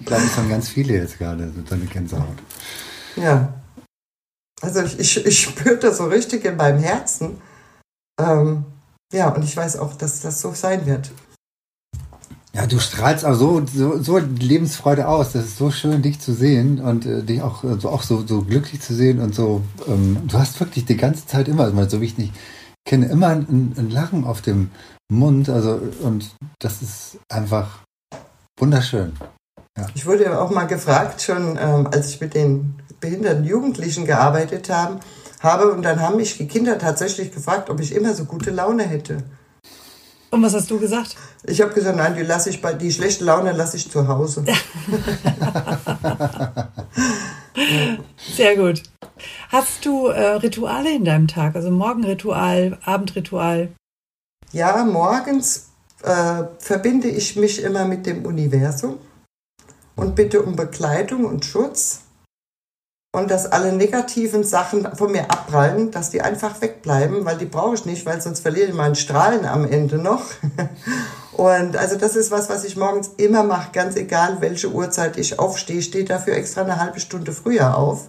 ich 0.00 0.06
glaube, 0.06 0.22
es 0.24 0.36
haben 0.36 0.48
ganz 0.48 0.68
viele 0.68 0.94
jetzt 0.94 1.18
gerade 1.18 1.52
so 1.68 1.74
eine 1.74 1.84
Gänsehaut. 1.86 2.36
Ja. 3.16 3.54
Also 4.60 4.82
ich, 4.82 4.98
ich, 4.98 5.24
ich 5.24 5.40
spüre 5.40 5.76
das 5.76 5.98
so 5.98 6.06
richtig 6.06 6.44
in 6.44 6.56
meinem 6.56 6.80
Herzen. 6.80 7.40
Ähm, 8.20 8.64
ja, 9.12 9.28
und 9.28 9.44
ich 9.44 9.56
weiß 9.56 9.76
auch, 9.76 9.94
dass 9.94 10.20
das 10.20 10.40
so 10.40 10.52
sein 10.52 10.86
wird. 10.86 11.10
Ja, 12.54 12.66
du 12.66 12.78
strahlst 12.78 13.24
auch 13.24 13.34
so, 13.34 13.64
so, 13.66 14.02
so 14.02 14.18
Lebensfreude 14.18 15.08
aus. 15.08 15.32
Das 15.32 15.44
ist 15.44 15.56
so 15.56 15.70
schön, 15.70 16.02
dich 16.02 16.20
zu 16.20 16.34
sehen 16.34 16.80
und 16.80 17.06
äh, 17.06 17.22
dich 17.22 17.40
auch, 17.40 17.64
also 17.64 17.88
auch 17.88 18.02
so, 18.02 18.26
so 18.26 18.42
glücklich 18.42 18.82
zu 18.82 18.94
sehen 18.94 19.20
und 19.20 19.34
so. 19.34 19.62
Ähm, 19.88 20.18
du 20.26 20.38
hast 20.38 20.60
wirklich 20.60 20.84
die 20.84 20.98
ganze 20.98 21.26
Zeit 21.26 21.48
immer, 21.48 21.64
also 21.64 21.88
so 21.88 22.00
wie 22.02 22.06
ich 22.06 22.18
nicht, 22.18 22.34
kenne 22.84 23.06
immer 23.06 23.28
ein, 23.28 23.72
ein, 23.76 23.90
Lachen 23.90 24.24
auf 24.24 24.42
dem 24.42 24.70
Mund. 25.10 25.48
Also, 25.48 25.80
und 26.02 26.30
das 26.58 26.82
ist 26.82 27.18
einfach 27.30 27.84
wunderschön. 28.58 29.14
Ja. 29.78 29.86
Ich 29.94 30.04
wurde 30.04 30.38
auch 30.38 30.50
mal 30.50 30.66
gefragt, 30.66 31.22
schon 31.22 31.58
ähm, 31.58 31.86
als 31.90 32.10
ich 32.10 32.20
mit 32.20 32.34
den 32.34 32.74
behinderten 33.00 33.44
Jugendlichen 33.44 34.04
gearbeitet 34.04 34.68
habe, 34.68 35.00
habe 35.40 35.72
und 35.72 35.82
dann 35.82 36.00
haben 36.00 36.16
mich 36.16 36.36
die 36.36 36.46
Kinder 36.46 36.78
tatsächlich 36.78 37.32
gefragt, 37.32 37.70
ob 37.70 37.80
ich 37.80 37.94
immer 37.94 38.12
so 38.12 38.26
gute 38.26 38.50
Laune 38.50 38.82
hätte. 38.82 39.24
Und 40.32 40.42
was 40.42 40.54
hast 40.54 40.70
du 40.70 40.80
gesagt? 40.80 41.14
Ich 41.44 41.60
habe 41.60 41.74
gesagt, 41.74 41.98
nein, 41.98 42.14
die 42.14 42.22
lasse 42.22 42.48
ich 42.48 42.62
bei 42.62 42.72
die 42.72 42.90
schlechte 42.90 43.22
Laune 43.22 43.52
lasse 43.52 43.76
ich 43.76 43.90
zu 43.90 44.08
Hause. 44.08 44.46
Sehr 48.34 48.56
gut. 48.56 48.82
Hast 49.50 49.84
du 49.84 50.06
äh, 50.06 50.36
Rituale 50.36 50.90
in 50.90 51.04
deinem 51.04 51.28
Tag, 51.28 51.54
also 51.54 51.70
Morgenritual, 51.70 52.78
Abendritual? 52.82 53.72
Ja, 54.52 54.82
morgens 54.84 55.66
äh, 56.02 56.44
verbinde 56.58 57.08
ich 57.08 57.36
mich 57.36 57.62
immer 57.62 57.84
mit 57.84 58.06
dem 58.06 58.24
Universum 58.24 58.96
und 59.96 60.14
bitte 60.14 60.40
um 60.40 60.56
Begleitung 60.56 61.26
und 61.26 61.44
Schutz 61.44 62.04
und 63.14 63.30
dass 63.30 63.52
alle 63.52 63.72
negativen 63.72 64.42
Sachen 64.42 64.88
von 64.96 65.12
mir 65.12 65.30
abprallen, 65.30 65.90
dass 65.90 66.08
die 66.08 66.22
einfach 66.22 66.60
wegbleiben, 66.62 67.26
weil 67.26 67.36
die 67.36 67.44
brauche 67.44 67.74
ich 67.74 67.84
nicht, 67.84 68.06
weil 68.06 68.22
sonst 68.22 68.40
verliere 68.40 68.68
ich 68.68 68.74
meinen 68.74 68.94
Strahlen 68.94 69.44
am 69.44 69.66
Ende 69.66 69.98
noch. 69.98 70.24
Und 71.32 71.76
also 71.76 71.96
das 71.96 72.14
ist 72.16 72.30
was, 72.30 72.48
was 72.50 72.64
ich 72.64 72.76
morgens 72.76 73.10
immer 73.16 73.42
mache, 73.42 73.70
ganz 73.72 73.96
egal, 73.96 74.38
welche 74.40 74.70
Uhrzeit 74.70 75.16
ich 75.16 75.38
aufstehe. 75.38 75.78
Ich 75.78 75.86
stehe 75.86 76.04
dafür 76.04 76.34
extra 76.34 76.62
eine 76.62 76.78
halbe 76.78 77.00
Stunde 77.00 77.32
früher 77.32 77.76
auf. 77.76 78.08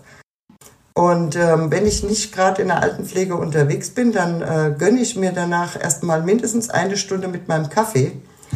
Und 0.93 1.35
ähm, 1.35 1.71
wenn 1.71 1.85
ich 1.85 2.03
nicht 2.03 2.33
gerade 2.33 2.61
in 2.61 2.67
der 2.67 2.81
Altenpflege 2.81 3.35
unterwegs 3.35 3.89
bin, 3.89 4.11
dann 4.11 4.41
äh, 4.41 4.75
gönne 4.77 4.99
ich 4.99 5.15
mir 5.15 5.31
danach 5.31 5.81
erstmal 5.81 6.21
mindestens 6.21 6.69
eine 6.69 6.97
Stunde 6.97 7.27
mit 7.27 7.47
meinem 7.47 7.69
Kaffee. 7.69 8.11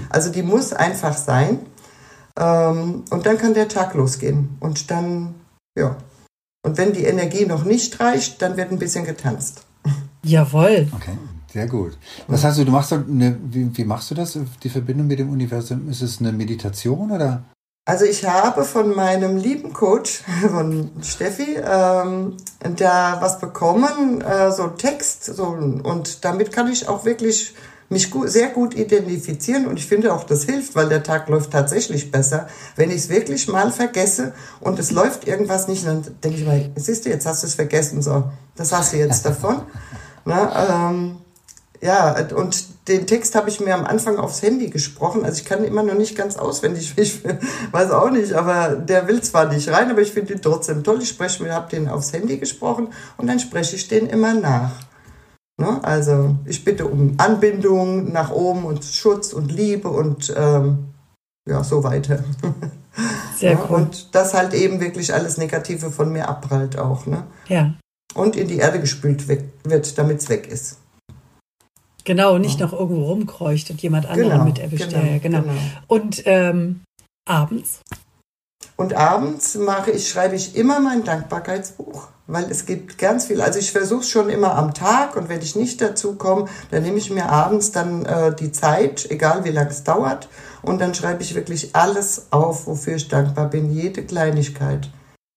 Also 0.10 0.32
die 0.32 0.44
muss 0.44 0.74
einfach 0.74 1.18
sein. 1.18 1.60
Ähm, 2.38 3.04
und 3.10 3.26
dann 3.26 3.38
kann 3.38 3.54
der 3.54 3.70
Tag 3.70 3.96
losgehen. 3.96 4.58
Und 4.60 4.92
dann, 4.92 5.34
ja, 5.78 5.96
und 6.67 6.77
wenn 6.77 6.91
die 6.91 7.06
Energie 7.06 7.45
noch 7.45 7.63
nicht 7.63 7.97
reicht, 8.01 8.41
dann 8.41 8.58
wird 8.58 8.71
ein 8.71 8.77
bisschen 8.77 9.06
getanzt. 9.06 9.62
Jawohl. 10.23 10.89
Okay, 10.93 11.17
sehr 11.53 11.65
gut. 11.65 11.97
Was 12.27 12.43
heißt 12.43 12.60
du, 12.60 12.65
du 12.65 12.71
machst 12.73 12.91
eine, 12.91 13.38
wie, 13.41 13.69
wie 13.77 13.86
machst 13.86 14.12
du 14.12 14.15
das, 14.15 14.38
die 14.62 14.69
Verbindung 14.69 15.08
mit 15.08 15.17
dem 15.19 15.30
Universum? 15.30 15.89
Ist 15.89 16.01
es 16.01 16.19
eine 16.19 16.34
Meditation 16.34 17.12
oder? 17.12 17.45
Also 17.86 18.03
ich 18.03 18.25
habe 18.25 18.65
von 18.65 18.93
meinem 18.93 19.38
lieben 19.38 19.71
Coach, 19.71 20.23
von 20.41 20.91
Steffi, 21.01 21.56
ähm, 21.56 22.36
da 22.75 23.19
was 23.21 23.39
bekommen, 23.39 24.19
äh, 24.19 24.51
so 24.51 24.67
Text, 24.67 25.23
so, 25.23 25.45
und 25.45 26.25
damit 26.25 26.51
kann 26.51 26.69
ich 26.69 26.89
auch 26.89 27.06
wirklich 27.06 27.56
mich 27.89 28.12
gut, 28.12 28.30
sehr 28.30 28.50
gut 28.50 28.76
identifizieren 28.76 29.67
und 29.67 29.78
ich 29.78 29.86
finde 29.86 30.13
auch, 30.13 30.23
das 30.23 30.43
hilft, 30.43 30.76
weil 30.76 30.89
der 30.89 31.04
Tag 31.04 31.30
läuft 31.30 31.52
tatsächlich 31.52 32.12
besser. 32.12 32.47
Wenn 32.76 32.89
ich 32.89 32.97
es 32.97 33.10
wirklich 33.10 33.47
mal 33.47 33.71
vergesse 33.71 34.34
und 34.60 34.78
es 34.80 34.91
läuft 34.91 35.28
irgendwas 35.28 35.67
nicht, 35.67 35.86
dann 35.86 36.04
denke 36.23 36.38
ich 36.38 36.45
mal, 36.45 36.69
siehst 36.76 37.06
du, 37.06 37.10
jetzt 37.10 37.26
hast 37.26 37.43
du 37.43 37.47
es 37.47 37.56
vergessen, 37.56 38.02
so, 38.02 38.26
das 38.56 38.73
hast 38.73 38.93
du 38.93 38.97
jetzt 38.97 39.26
davon. 39.26 39.62
Na, 40.26 40.89
ähm, 40.89 41.17
ja, 41.82 42.17
und 42.36 42.65
den 42.88 43.06
Text 43.06 43.36
habe 43.36 43.50
ich 43.50 43.60
mir 43.60 43.76
am 43.76 43.86
Anfang 43.86 44.17
aufs 44.17 44.41
Handy 44.41 44.69
gesprochen. 44.69 45.26
Also 45.26 45.41
ich 45.41 45.45
kann 45.45 45.63
immer 45.63 45.84
noch 45.84 45.93
nicht 45.93 46.15
ganz 46.15 46.38
auswendig, 46.38 46.93
ich 46.97 47.21
weiß 47.71 47.91
auch 47.91 48.10
nicht, 48.10 48.34
aber 48.34 48.76
der 48.76 49.08
will 49.08 49.21
zwar 49.21 49.45
nicht 49.45 49.69
rein, 49.69 49.91
aber 49.91 50.02
ich 50.02 50.12
finde 50.12 50.34
ihn 50.34 50.41
trotzdem 50.41 50.84
toll. 50.84 51.00
Ich 51.02 51.10
spreche 51.10 51.43
mir, 51.43 51.54
habe 51.54 51.69
den 51.69 51.88
aufs 51.88 52.13
Handy 52.13 52.38
gesprochen 52.38 52.89
und 53.17 53.28
dann 53.28 53.39
spreche 53.39 53.76
ich 53.76 53.88
den 53.88 54.08
immer 54.08 54.34
nach. 54.34 54.71
Ne? 55.60 55.84
Also 55.84 56.36
ich 56.46 56.63
bitte 56.63 56.86
um 56.86 57.15
Anbindung 57.17 58.12
nach 58.12 58.32
oben 58.32 58.65
und 58.65 58.84
Schutz 58.84 59.34
und 59.34 59.52
Liebe 59.52 59.89
und 59.89 60.34
ähm, 60.38 60.89
ja, 61.50 61.63
so 61.63 61.84
weiter. 61.84 62.24
Sehr 63.36 63.54
ja, 63.54 63.60
cool. 63.70 63.78
Und 63.78 64.15
das 64.15 64.34
halt 64.34 64.54
eben 64.54 64.80
wirklich 64.80 65.13
alles 65.13 65.38
Negative 65.38 65.91
von 65.91 66.12
mir 66.12 66.28
abprallt 66.28 66.78
auch. 66.78 67.06
Ne? 67.06 67.24
Ja. 67.48 67.74
Und 68.13 68.36
in 68.36 68.48
die 68.48 68.58
Erde 68.58 68.80
gespült 68.80 69.28
wird, 69.28 69.98
damit 69.98 70.20
es 70.20 70.30
weg 70.30 70.48
ist. 70.48 70.78
Genau, 72.04 72.38
nicht 72.38 72.60
ja. 72.60 72.65
noch 72.65 72.74
irgendwo 72.74 73.06
rumkreucht 73.06 73.70
und 73.70 73.82
jemand 73.82 74.06
anderen 74.06 74.32
genau, 74.32 74.46
mit 74.46 74.60
erwischt. 74.60 74.89
Genau, 74.89 75.06
ja, 75.06 75.17
genau. 75.17 75.41
genau. 75.41 75.54
Und 75.88 76.24
ähm, 76.26 76.82
abends? 77.28 77.82
Und 78.76 78.93
abends 78.93 79.56
mache 79.56 79.91
ich, 79.91 80.10
schreibe 80.10 80.36
ich 80.36 80.56
immer 80.56 80.80
mein 80.80 81.04
Dankbarkeitsbuch 81.04 82.10
weil 82.28 82.52
es 82.52 82.65
gibt 82.65 82.98
ganz 82.98 83.26
viel. 83.26 83.41
Also 83.41 83.58
ich 83.58 83.72
versuche 83.72 84.02
es 84.02 84.10
schon 84.10 84.30
immer 84.30 84.56
am 84.56 84.74
Tag 84.74 85.15
und 85.15 85.30
wenn 85.30 85.41
ich 85.41 85.56
nicht 85.56 85.82
dazu 85.82 86.15
komme, 86.15 86.48
dann 86.70 86.84
nehme 86.84 86.98
ich 86.98 87.10
mir 87.10 87.30
abends 87.30 87.72
dann 87.72 88.06
äh, 88.06 88.36
die 88.36 88.52
Zeit, 88.52 89.10
egal 89.10 89.46
wie 89.46 89.52
lange 89.52 89.70
es 89.70 89.84
dauert, 89.84 90.30
und 90.62 90.80
dann 90.80 90.93
schreibe 90.93 91.24
ich 91.24 91.34
wirklich 91.34 91.76
alles 91.76 92.28
auf, 92.32 92.67
wofür 92.67 92.96
ich 92.96 93.08
dankbar 93.08 93.50
bin, 93.50 93.72
jede 93.72 94.04
Kleinigkeit. 94.04 94.89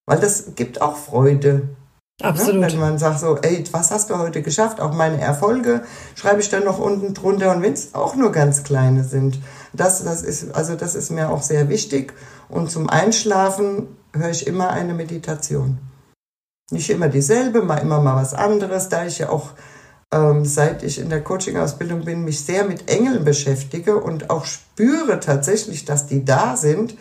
Weil 0.06 0.18
das 0.18 0.56
gibt 0.56 0.82
auch 0.82 0.96
Freude. 0.96 1.68
Ne? 2.20 2.26
Absolut. 2.26 2.62
Ja, 2.62 2.72
wenn 2.72 2.80
man 2.80 2.98
sagt 2.98 3.20
so, 3.20 3.36
ey, 3.36 3.64
was 3.72 3.90
hast 3.90 4.10
du 4.10 4.18
heute 4.18 4.42
geschafft? 4.42 4.80
Auch 4.80 4.92
meine 4.92 5.20
Erfolge 5.20 5.82
schreibe 6.14 6.40
ich 6.40 6.48
dann 6.48 6.64
noch 6.64 6.78
unten 6.78 7.14
drunter 7.14 7.54
und 7.54 7.62
wenn 7.62 7.72
es 7.72 7.94
auch 7.94 8.14
nur 8.14 8.32
ganz 8.32 8.62
kleine 8.62 9.04
sind. 9.04 9.38
Das, 9.72 10.04
das 10.04 10.22
ist, 10.22 10.54
also 10.54 10.74
das 10.74 10.94
ist 10.94 11.10
mir 11.10 11.30
auch 11.30 11.42
sehr 11.42 11.68
wichtig. 11.68 12.12
Und 12.48 12.70
zum 12.70 12.88
Einschlafen 12.88 13.88
höre 14.12 14.30
ich 14.30 14.46
immer 14.46 14.70
eine 14.70 14.94
Meditation. 14.94 15.78
Nicht 16.70 16.90
immer 16.90 17.08
dieselbe, 17.08 17.62
mal 17.62 17.78
immer 17.78 18.00
mal 18.00 18.16
was 18.16 18.34
anderes, 18.34 18.88
da 18.88 19.04
ich 19.04 19.18
ja 19.18 19.28
auch 19.30 19.50
ähm, 20.12 20.44
seit 20.44 20.82
ich 20.82 20.98
in 20.98 21.08
der 21.08 21.22
Coaching-Ausbildung 21.22 22.04
bin, 22.04 22.24
mich 22.24 22.44
sehr 22.44 22.64
mit 22.64 22.90
Engeln 22.90 23.24
beschäftige 23.24 23.96
und 23.96 24.30
auch 24.30 24.44
spüre 24.44 25.20
tatsächlich, 25.20 25.84
dass 25.84 26.06
die 26.06 26.24
da 26.24 26.56
sind. 26.56 26.96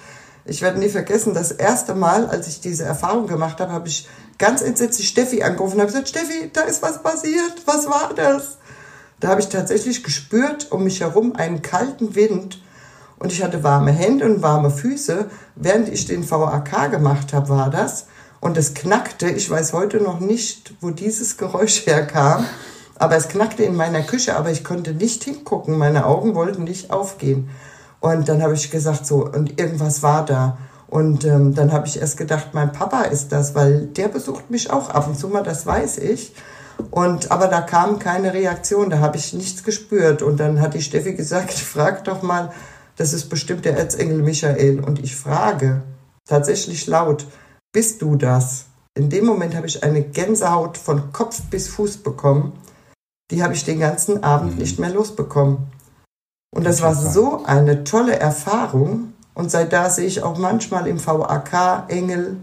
Ich 0.46 0.62
werde 0.62 0.80
nie 0.80 0.90
vergessen, 0.90 1.34
das 1.34 1.52
erste 1.52 1.96
Mal, 1.96 2.28
als 2.28 2.48
ich 2.48 2.62
diese 2.62 2.84
Erfahrung 2.84 3.28
gemacht 3.28 3.60
habe, 3.60 3.72
habe 3.72 3.88
ich 3.88 4.08
ganz 4.40 4.62
entsetzlich 4.62 5.08
Steffi 5.10 5.44
angerufen 5.44 5.76
und 5.76 5.82
habe 5.82 5.92
gesagt, 5.92 6.10
Steffi, 6.10 6.50
da 6.52 6.62
ist 6.62 6.82
was 6.82 7.04
passiert, 7.04 7.54
was 7.66 7.86
war 7.88 8.14
das? 8.16 8.58
Da 9.20 9.28
habe 9.28 9.42
ich 9.42 9.50
tatsächlich 9.50 10.04
gespürt 10.04 10.72
um 10.72 10.84
mich 10.84 11.02
herum 11.02 11.36
einen 11.36 11.62
kalten 11.62 12.16
Wind 12.16 12.60
und 13.20 13.34
ich 13.34 13.44
hatte 13.44 13.64
warme 13.64 13.92
Hände 13.92 14.26
und 14.26 14.42
warme 14.42 14.72
Füße. 14.72 15.30
Während 15.56 15.90
ich 15.90 16.06
den 16.06 16.30
VAK 16.30 16.90
gemacht 16.90 17.34
habe, 17.34 17.50
war 17.50 17.70
das. 17.70 18.08
Und 18.40 18.58
es 18.58 18.74
knackte. 18.74 19.30
Ich 19.30 19.50
weiß 19.50 19.74
heute 19.74 19.98
noch 19.98 20.22
nicht, 20.22 20.74
wo 20.80 20.90
dieses 20.90 21.36
Geräusch 21.36 21.82
herkam. 21.86 22.46
Aber 22.96 23.18
es 23.18 23.28
knackte 23.28 23.64
in 23.64 23.76
meiner 23.76 24.02
Küche, 24.04 24.38
aber 24.38 24.52
ich 24.52 24.64
konnte 24.64 24.94
nicht 24.94 25.24
hingucken. 25.26 25.78
Meine 25.78 26.06
Augen 26.06 26.34
wollten 26.34 26.64
nicht 26.64 26.92
aufgehen. 26.92 27.50
Und 28.00 28.30
dann 28.30 28.42
habe 28.42 28.54
ich 28.54 28.72
gesagt, 28.72 29.06
so, 29.06 29.26
und 29.26 29.60
irgendwas 29.60 30.02
war 30.02 30.26
da. 30.26 30.58
Und 30.90 31.24
ähm, 31.24 31.54
dann 31.54 31.72
habe 31.72 31.88
ich 31.88 32.02
erst 32.02 32.18
gedacht, 32.18 32.50
mein 32.54 32.72
Papa 32.72 33.04
ist 33.04 33.32
das, 33.32 33.54
weil 33.54 33.86
der 33.86 34.08
besucht 34.08 34.50
mich 34.50 34.72
auch 34.72 34.90
ab 34.90 35.08
und 35.08 35.20
zu 35.20 35.28
mal, 35.28 35.44
das 35.44 35.66
weiß 35.66 36.00
ich. 36.00 36.34
Und 36.90 37.32
aber 37.32 37.48
da 37.48 37.62
kam 37.62 38.00
keine 38.00 38.34
Reaktion, 38.34 38.90
da 38.90 39.00
habe 39.00 39.18
ich 39.18 39.34
nichts 39.34 39.64
gespürt. 39.64 40.22
Und 40.22 40.40
dann 40.40 40.62
hat 40.62 40.74
die 40.74 40.82
Steffi 40.82 41.14
gesagt, 41.14 41.54
frag 41.54 42.06
doch 42.06 42.24
mal, 42.24 42.52
das 42.96 43.14
ist 43.14 43.30
bestimmt 43.30 43.66
der 43.66 43.78
Erzengel 43.78 44.22
Michael. 44.22 44.80
Und 44.80 45.00
ich 45.04 45.16
frage 45.16 45.84
tatsächlich 46.28 46.88
laut, 46.88 47.26
bist 47.72 48.02
du 48.02 48.16
das? 48.16 48.66
In 48.98 49.10
dem 49.10 49.26
Moment 49.26 49.56
habe 49.56 49.68
ich 49.68 49.84
eine 49.84 50.02
Gänsehaut 50.02 50.78
von 50.78 51.14
Kopf 51.14 51.42
bis 51.52 51.68
Fuß 51.70 51.98
bekommen. 51.98 52.54
Die 53.32 53.44
habe 53.44 53.54
ich 53.54 53.64
den 53.64 53.80
ganzen 53.80 54.24
Abend 54.24 54.54
mhm. 54.54 54.58
nicht 54.58 54.80
mehr 54.80 54.90
losbekommen. 54.90 55.68
Und 56.52 56.66
das 56.66 56.82
war 56.82 56.96
so 56.96 57.46
eine 57.46 57.84
tolle 57.84 58.18
Erfahrung. 58.18 59.14
Und 59.40 59.50
seit 59.50 59.72
da 59.72 59.90
sehe 59.90 60.06
ich 60.06 60.22
auch 60.22 60.38
manchmal 60.38 60.86
im 60.86 61.00
VAK 61.00 61.86
Engel. 61.88 62.36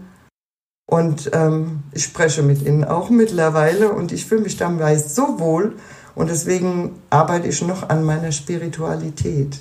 Und 0.89 1.29
ähm, 1.31 1.83
ich 1.91 2.05
spreche 2.05 2.41
mit 2.41 2.63
ihnen 2.63 2.83
auch 2.83 3.11
mittlerweile. 3.11 3.91
Und 3.91 4.11
ich 4.11 4.25
fühle 4.25 4.41
mich 4.41 4.57
dabei 4.57 4.97
so 4.97 5.39
wohl. 5.39 5.75
Und 6.15 6.31
deswegen 6.31 6.95
arbeite 7.11 7.49
ich 7.49 7.61
noch 7.61 7.87
an 7.89 8.03
meiner 8.03 8.31
Spiritualität. 8.31 9.59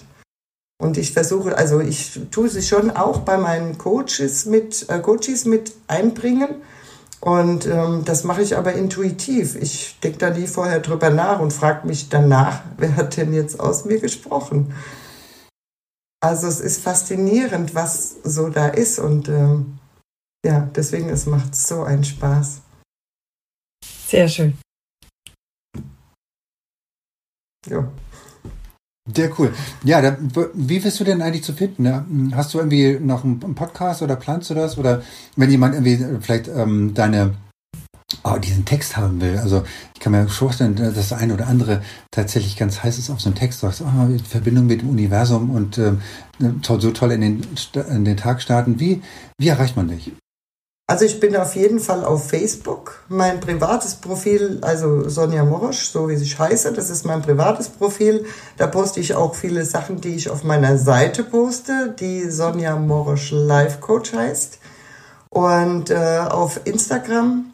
Und 0.82 0.96
ich 0.96 1.12
versuche, 1.12 1.58
also 1.58 1.80
ich 1.80 2.18
tue 2.30 2.48
sie 2.48 2.62
schon 2.62 2.90
auch 2.90 3.18
bei 3.18 3.36
meinen 3.36 3.76
Coaches 3.76 4.46
mit, 4.46 4.88
äh, 4.88 4.98
Coaches 5.00 5.44
mit 5.44 5.72
einbringen. 5.88 6.62
Und 7.20 7.66
ähm, 7.66 8.06
das 8.06 8.24
mache 8.24 8.40
ich 8.40 8.56
aber 8.56 8.72
intuitiv. 8.72 9.56
Ich 9.56 9.98
denke 10.02 10.16
da 10.16 10.30
nie 10.30 10.46
vorher 10.46 10.80
drüber 10.80 11.10
nach 11.10 11.40
und 11.40 11.52
frage 11.52 11.86
mich 11.86 12.08
danach, 12.08 12.62
wer 12.78 12.96
hat 12.96 13.18
denn 13.18 13.34
jetzt 13.34 13.60
aus 13.60 13.84
mir 13.84 14.00
gesprochen? 14.00 14.72
Also 16.26 16.48
es 16.48 16.58
ist 16.58 16.82
faszinierend, 16.82 17.76
was 17.76 18.16
so 18.24 18.48
da 18.48 18.66
ist. 18.66 18.98
Und 18.98 19.28
ähm, 19.28 19.78
ja, 20.44 20.68
deswegen 20.74 21.08
es 21.08 21.24
macht 21.24 21.54
so 21.54 21.84
einen 21.84 22.02
Spaß. 22.02 22.62
Sehr 24.08 24.26
schön. 24.26 24.58
Ja. 27.68 27.88
Sehr 29.14 29.38
cool. 29.38 29.54
Ja, 29.84 30.00
da, 30.02 30.16
wie 30.54 30.80
bist 30.80 30.98
du 30.98 31.04
denn 31.04 31.22
eigentlich 31.22 31.44
zu 31.44 31.52
finden? 31.52 31.84
Ne? 31.84 32.32
Hast 32.34 32.52
du 32.52 32.58
irgendwie 32.58 32.98
noch 32.98 33.22
einen 33.22 33.54
Podcast 33.54 34.02
oder 34.02 34.16
planst 34.16 34.50
du 34.50 34.54
das? 34.54 34.78
Oder 34.78 35.02
wenn 35.36 35.48
jemand 35.48 35.74
irgendwie 35.74 36.20
vielleicht 36.20 36.48
ähm, 36.48 36.92
deine 36.92 37.36
oh, 38.24 38.36
diesen 38.38 38.64
Text 38.64 38.96
haben 38.96 39.20
will. 39.20 39.38
Also 39.38 39.64
ich 39.94 40.00
kann 40.00 40.12
mir 40.12 40.28
vorstellen, 40.28 40.76
dass 40.76 40.94
das 40.94 41.12
eine 41.12 41.34
oder 41.34 41.46
andere 41.46 41.82
tatsächlich 42.10 42.56
ganz 42.56 42.82
heiß 42.82 42.98
ist 42.98 43.10
auf 43.10 43.20
so 43.20 43.28
einem 43.28 43.36
Text, 43.36 43.60
sagst, 43.60 43.82
oh, 43.82 44.06
in 44.06 44.20
Verbindung 44.20 44.66
mit 44.66 44.82
dem 44.82 44.90
Universum 44.90 45.50
und 45.50 45.78
äh, 45.78 45.92
so 46.62 46.90
toll 46.90 47.12
in 47.12 47.20
den, 47.20 47.46
in 47.90 48.04
den 48.04 48.16
Tag 48.16 48.42
starten. 48.42 48.78
Wie, 48.78 49.02
wie 49.38 49.48
erreicht 49.48 49.76
man 49.76 49.88
dich? 49.88 50.12
Also 50.88 51.04
ich 51.04 51.18
bin 51.18 51.34
auf 51.34 51.56
jeden 51.56 51.80
Fall 51.80 52.04
auf 52.04 52.28
Facebook. 52.28 53.04
Mein 53.08 53.40
privates 53.40 53.96
Profil, 53.96 54.58
also 54.62 55.08
Sonja 55.08 55.44
Morosch, 55.44 55.88
so 55.88 56.08
wie 56.08 56.14
ich 56.14 56.38
heiße, 56.38 56.72
das 56.72 56.90
ist 56.90 57.04
mein 57.04 57.22
privates 57.22 57.68
Profil. 57.68 58.24
Da 58.56 58.68
poste 58.68 59.00
ich 59.00 59.16
auch 59.16 59.34
viele 59.34 59.64
Sachen, 59.64 60.00
die 60.00 60.14
ich 60.14 60.30
auf 60.30 60.44
meiner 60.44 60.78
Seite 60.78 61.24
poste, 61.24 61.92
die 61.98 62.30
Sonja 62.30 62.76
Morosch 62.76 63.32
Life 63.32 63.80
Coach 63.80 64.12
heißt. 64.12 64.60
Und 65.28 65.90
äh, 65.90 66.20
auf 66.20 66.60
Instagram, 66.66 67.46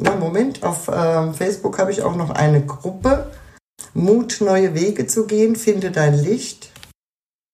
na 0.00 0.16
Moment, 0.16 0.62
auf 0.62 0.88
äh, 0.88 1.32
Facebook 1.32 1.78
habe 1.78 1.92
ich 1.92 2.02
auch 2.02 2.16
noch 2.16 2.30
eine 2.30 2.64
Gruppe. 2.64 3.30
Mut, 3.94 4.40
neue 4.40 4.74
Wege 4.74 5.06
zu 5.06 5.26
gehen, 5.26 5.56
finde 5.56 5.90
dein 5.90 6.14
Licht. 6.14 6.70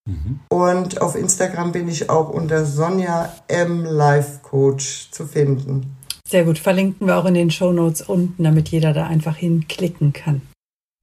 Mhm. 0.07 0.41
Und 0.49 1.01
auf 1.01 1.17
Instagram 1.17 1.73
bin 1.73 1.89
ich 1.89 2.11
auch 2.11 2.29
unter 2.29 2.65
Sonja 2.65 3.33
M. 3.49 3.85
Life 3.85 4.41
Coach 4.43 5.11
zu 5.11 5.27
finden. 5.27 5.97
Sehr 6.29 6.45
gut, 6.45 6.59
verlinken 6.59 7.07
wir 7.07 7.17
auch 7.17 7.25
in 7.25 7.35
den 7.35 7.51
Show 7.51 7.73
Notes 7.73 8.03
unten, 8.03 8.43
damit 8.43 8.69
jeder 8.69 8.93
da 8.93 9.07
einfach 9.07 9.37
hinklicken 9.37 10.13
kann. 10.13 10.43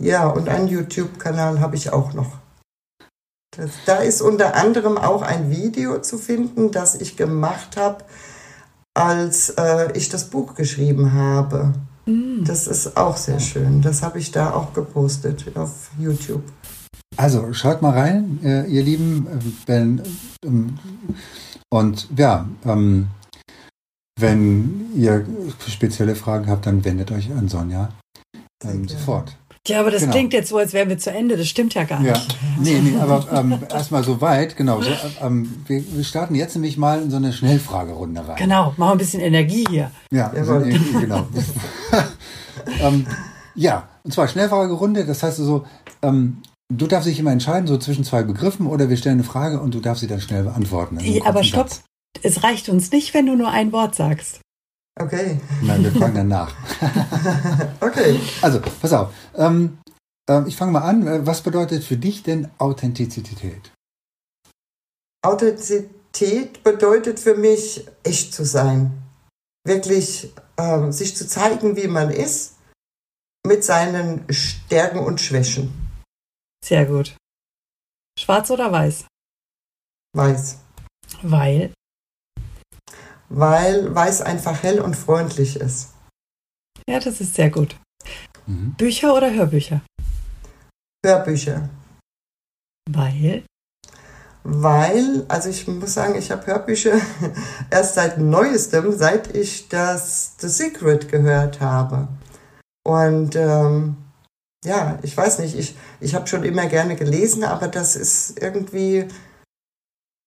Ja, 0.01 0.27
und 0.27 0.49
einen 0.49 0.67
YouTube-Kanal 0.67 1.59
habe 1.59 1.75
ich 1.75 1.93
auch 1.93 2.13
noch. 2.13 2.37
Das, 3.55 3.71
da 3.85 3.97
ist 3.97 4.21
unter 4.21 4.55
anderem 4.55 4.97
auch 4.97 5.21
ein 5.21 5.51
Video 5.51 6.01
zu 6.01 6.17
finden, 6.17 6.71
das 6.71 6.95
ich 6.95 7.15
gemacht 7.15 7.77
habe, 7.77 8.03
als 8.93 9.49
äh, 9.51 9.91
ich 9.97 10.09
das 10.09 10.29
Buch 10.29 10.55
geschrieben 10.55 11.13
habe. 11.13 11.73
Mm. 12.05 12.43
Das 12.43 12.67
ist 12.67 12.97
auch 12.97 13.17
sehr 13.17 13.39
schön. 13.39 13.81
Das 13.81 14.03
habe 14.03 14.19
ich 14.19 14.31
da 14.31 14.51
auch 14.51 14.73
gepostet 14.73 15.55
auf 15.55 15.89
YouTube. 15.99 16.43
Also 17.17 17.53
schaut 17.53 17.81
mal 17.81 17.91
rein, 17.91 18.39
äh, 18.43 18.65
ihr 18.65 18.83
Lieben. 18.83 19.27
Wenn, 19.65 20.01
ähm, 20.43 20.77
und 21.69 22.07
ja, 22.17 22.47
ähm, 22.65 23.07
wenn 24.19 24.91
ihr 24.95 25.25
spezielle 25.67 26.15
Fragen 26.15 26.47
habt, 26.47 26.65
dann 26.65 26.83
wendet 26.85 27.11
euch 27.11 27.31
an 27.31 27.49
Sonja 27.49 27.89
ähm, 28.63 28.87
sofort. 28.87 29.37
Ja, 29.67 29.79
aber 29.79 29.91
das 29.91 30.01
genau. 30.01 30.11
klingt 30.11 30.33
jetzt 30.33 30.49
so, 30.49 30.57
als 30.57 30.73
wären 30.73 30.89
wir 30.89 30.97
zu 30.97 31.09
Ende. 31.09 31.37
Das 31.37 31.47
stimmt 31.47 31.73
ja 31.73 31.85
gar 31.85 32.01
nicht. 32.01 32.15
Ja. 32.15 32.21
Nee, 32.59 32.81
nee, 32.81 32.97
aber 32.99 33.25
ähm, 33.31 33.59
erstmal 33.71 34.03
so 34.03 34.19
weit, 34.19 34.57
genau. 34.57 34.81
So, 34.81 34.91
ähm, 35.21 35.63
wir, 35.67 35.83
wir, 35.95 36.03
starten 36.03 36.35
jetzt 36.35 36.55
nämlich 36.55 36.75
mal 36.75 37.01
in 37.01 37.09
so 37.09 37.15
eine 37.15 37.31
Schnellfragerunde 37.31 38.27
rein. 38.27 38.35
Genau, 38.35 38.73
machen 38.75 38.93
ein 38.93 38.97
bisschen 38.97 39.21
Energie 39.21 39.63
hier. 39.69 39.91
Ja, 40.11 40.33
so 40.43 40.55
Energie, 40.55 40.93
genau. 40.99 41.27
ähm, 42.81 43.07
ja, 43.55 43.87
und 44.03 44.13
zwar 44.13 44.27
Schnellfragerunde, 44.27 45.05
das 45.05 45.23
heißt 45.23 45.37
so, 45.37 45.65
ähm, 46.01 46.41
Du 46.71 46.87
darfst 46.87 47.07
dich 47.07 47.19
immer 47.19 47.31
entscheiden, 47.31 47.67
so 47.67 47.77
zwischen 47.77 48.03
zwei 48.03 48.23
Begriffen, 48.23 48.65
oder 48.67 48.89
wir 48.89 48.97
stellen 48.97 49.17
eine 49.17 49.23
Frage 49.23 49.59
und 49.59 49.75
du 49.75 49.79
darfst 49.79 50.01
sie 50.01 50.07
dann 50.07 50.21
schnell 50.21 50.43
beantworten. 50.43 50.97
Ja, 51.01 51.25
aber 51.25 51.43
stopp, 51.43 51.69
Satz. 51.69 51.83
es 52.23 52.43
reicht 52.43 52.69
uns 52.69 52.91
nicht, 52.91 53.13
wenn 53.13 53.25
du 53.25 53.35
nur 53.35 53.49
ein 53.49 53.71
Wort 53.71 53.95
sagst. 53.95 54.39
Okay. 54.99 55.41
Nein, 55.61 55.83
wir 55.83 55.91
fragen 55.91 56.15
dann 56.15 56.27
nach. 56.27 56.55
okay. 57.81 58.19
Also, 58.41 58.61
pass 58.61 58.93
auf. 58.93 59.13
Ähm, 59.35 59.79
äh, 60.29 60.47
ich 60.47 60.55
fange 60.55 60.71
mal 60.71 60.83
an. 60.83 61.07
Äh, 61.07 61.25
was 61.25 61.41
bedeutet 61.41 61.83
für 61.83 61.97
dich 61.97 62.23
denn 62.23 62.49
Authentizität? 62.59 63.71
Authentizität 65.25 66.63
bedeutet 66.63 67.19
für 67.19 67.35
mich, 67.35 67.87
echt 68.03 68.33
zu 68.33 68.45
sein. 68.45 69.03
Wirklich 69.65 70.33
äh, 70.57 70.91
sich 70.91 71.15
zu 71.15 71.27
zeigen, 71.27 71.75
wie 71.75 71.87
man 71.87 72.11
ist, 72.11 72.57
mit 73.45 73.63
seinen 73.63 74.25
Stärken 74.31 74.99
und 74.99 75.19
Schwächen. 75.19 75.89
Sehr 76.63 76.85
gut. 76.85 77.15
Schwarz 78.19 78.51
oder 78.51 78.71
weiß? 78.71 79.05
Weiß. 80.15 80.59
Weil? 81.23 81.72
Weil 83.35 83.93
weiß 83.93 84.21
einfach 84.21 84.61
hell 84.61 84.79
und 84.79 84.95
freundlich 84.95 85.59
ist. 85.59 85.89
Ja, 86.87 86.99
das 86.99 87.19
ist 87.19 87.33
sehr 87.33 87.49
gut. 87.49 87.75
Mhm. 88.45 88.75
Bücher 88.77 89.15
oder 89.15 89.33
Hörbücher? 89.33 89.81
Hörbücher. 91.03 91.67
Weil? 92.87 93.43
Weil, 94.43 95.25
also 95.29 95.49
ich 95.49 95.67
muss 95.67 95.95
sagen, 95.95 96.15
ich 96.15 96.29
habe 96.29 96.45
Hörbücher 96.45 96.99
erst 97.71 97.95
seit 97.95 98.19
neuestem, 98.19 98.91
seit 98.91 99.35
ich 99.35 99.67
das 99.67 100.35
The 100.37 100.49
Secret 100.49 101.09
gehört 101.09 101.59
habe. 101.59 102.09
Und 102.85 103.35
ähm, 103.35 103.97
ja, 104.63 104.99
ich 105.01 105.17
weiß 105.17 105.39
nicht, 105.39 105.57
ich, 105.57 105.75
ich 105.99 106.13
habe 106.13 106.27
schon 106.27 106.43
immer 106.43 106.67
gerne 106.67 106.95
gelesen, 106.95 107.43
aber 107.43 107.67
das 107.67 107.95
ist 107.95 108.39
irgendwie, 108.39 109.07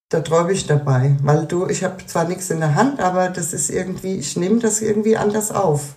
da 0.09 0.21
träume 0.21 0.53
ich 0.53 0.67
dabei. 0.67 1.17
Weil 1.23 1.47
du, 1.47 1.67
ich 1.69 1.85
habe 1.85 2.05
zwar 2.07 2.25
nichts 2.25 2.51
in 2.51 2.61
der 2.61 2.75
Hand, 2.75 3.01
aber 3.01 3.29
das 3.29 3.53
ist 3.53 3.71
irgendwie, 3.71 4.17
ich 4.17 4.37
nehme 4.37 4.61
das 4.61 4.81
irgendwie 4.81 5.17
anders 5.17 5.51
auf. 5.51 5.95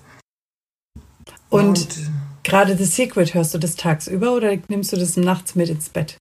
Und, 1.50 1.68
Und 1.68 1.98
gerade 2.44 2.78
The 2.78 2.86
Secret, 2.86 3.34
hörst 3.34 3.54
du 3.54 3.58
das 3.58 3.76
tagsüber 3.76 4.34
oder 4.34 4.56
nimmst 4.68 4.92
du 4.92 4.98
das 4.98 5.18
nachts 5.18 5.56
mit 5.56 5.70
ins 5.70 5.90
Bett? 5.90 6.18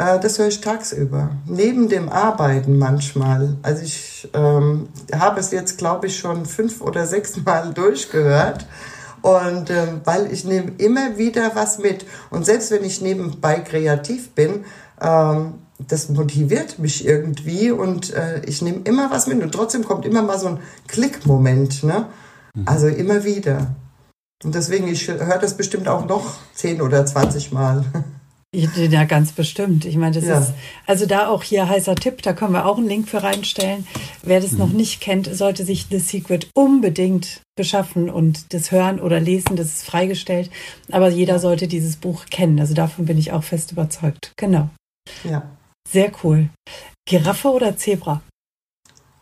Äh, 0.00 0.18
das 0.18 0.38
höre 0.38 0.48
ich 0.48 0.60
tagsüber. 0.60 1.36
Neben 1.46 1.88
dem 1.88 2.08
Arbeiten 2.08 2.78
manchmal. 2.78 3.56
Also 3.62 3.82
ich 3.82 4.28
ähm, 4.32 4.88
habe 5.14 5.40
es 5.40 5.50
jetzt, 5.50 5.76
glaube 5.76 6.06
ich, 6.06 6.18
schon 6.18 6.46
fünf 6.46 6.80
oder 6.80 7.06
sechs 7.06 7.36
Mal 7.36 7.74
durchgehört. 7.74 8.66
Und 9.22 9.70
ähm, 9.70 10.00
weil 10.04 10.32
ich 10.32 10.44
nehme 10.44 10.72
immer 10.78 11.18
wieder 11.18 11.52
was 11.54 11.78
mit. 11.78 12.06
Und 12.30 12.46
selbst 12.46 12.70
wenn 12.70 12.84
ich 12.84 13.00
nebenbei 13.00 13.60
kreativ 13.60 14.30
bin, 14.30 14.64
ähm, 15.00 15.54
das 15.88 16.08
motiviert 16.08 16.78
mich 16.78 17.06
irgendwie 17.06 17.70
und 17.70 18.12
äh, 18.12 18.42
ich 18.44 18.60
nehme 18.62 18.80
immer 18.84 19.10
was 19.10 19.26
mit. 19.26 19.42
Und 19.42 19.52
trotzdem 19.52 19.84
kommt 19.84 20.04
immer 20.04 20.22
mal 20.22 20.38
so 20.38 20.48
ein 20.48 20.58
Klickmoment. 20.88 21.82
Ne? 21.82 22.06
Mhm. 22.54 22.62
Also 22.66 22.88
immer 22.88 23.24
wieder. 23.24 23.74
Und 24.42 24.54
deswegen, 24.54 24.88
ich 24.88 25.06
höre 25.08 25.38
das 25.38 25.56
bestimmt 25.56 25.88
auch 25.88 26.06
noch 26.06 26.38
10 26.54 26.80
oder 26.80 27.04
20 27.04 27.52
Mal. 27.52 27.84
Ja, 28.52 29.04
ganz 29.04 29.30
bestimmt. 29.30 29.84
Ich 29.84 29.96
meine, 29.96 30.16
das 30.16 30.24
ja. 30.24 30.40
ist, 30.40 30.54
also 30.84 31.06
da 31.06 31.28
auch 31.28 31.44
hier 31.44 31.68
heißer 31.68 31.94
Tipp, 31.94 32.20
da 32.22 32.32
können 32.32 32.52
wir 32.52 32.66
auch 32.66 32.78
einen 32.78 32.88
Link 32.88 33.08
für 33.08 33.22
reinstellen. 33.22 33.86
Wer 34.24 34.40
das 34.40 34.52
mhm. 34.52 34.58
noch 34.58 34.70
nicht 34.70 35.00
kennt, 35.00 35.32
sollte 35.32 35.64
sich 35.64 35.86
The 35.88 36.00
Secret 36.00 36.48
unbedingt 36.54 37.42
beschaffen 37.56 38.10
und 38.10 38.52
das 38.52 38.72
hören 38.72 38.98
oder 38.98 39.20
lesen, 39.20 39.54
das 39.54 39.68
ist 39.68 39.84
freigestellt. 39.84 40.50
Aber 40.90 41.08
jeder 41.10 41.38
sollte 41.38 41.68
dieses 41.68 41.94
Buch 41.94 42.26
kennen. 42.26 42.58
Also 42.58 42.74
davon 42.74 43.04
bin 43.04 43.18
ich 43.18 43.30
auch 43.30 43.44
fest 43.44 43.70
überzeugt. 43.70 44.32
Genau. 44.36 44.68
Ja. 45.22 45.44
Sehr 45.88 46.10
cool. 46.24 46.48
Giraffe 47.08 47.50
oder 47.50 47.76
Zebra? 47.76 48.20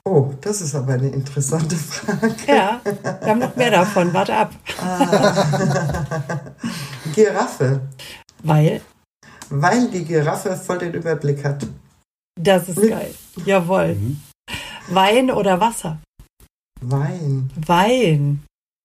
Oh, 0.04 0.32
das 0.40 0.62
ist 0.62 0.74
aber 0.74 0.94
eine 0.94 1.08
interessante 1.08 1.76
Frage. 1.76 2.34
Ja, 2.46 2.80
wir 3.20 3.28
haben 3.28 3.40
noch 3.40 3.56
mehr 3.56 3.70
davon. 3.70 4.14
Warte 4.14 4.34
ab. 4.34 4.54
Ah. 4.80 6.54
Giraffe. 7.14 7.82
Weil? 8.42 8.80
Weil 9.50 9.90
die 9.90 10.04
Giraffe 10.04 10.56
voll 10.56 10.78
den 10.78 10.94
Überblick 10.94 11.44
hat. 11.44 11.66
Das 12.40 12.68
ist 12.68 12.80
geil. 12.80 13.14
Jawohl. 13.44 13.94
Mhm. 13.94 14.20
Wein 14.88 15.30
oder 15.30 15.60
Wasser? 15.60 15.98
Wein. 16.80 17.50
Wein. 17.56 18.44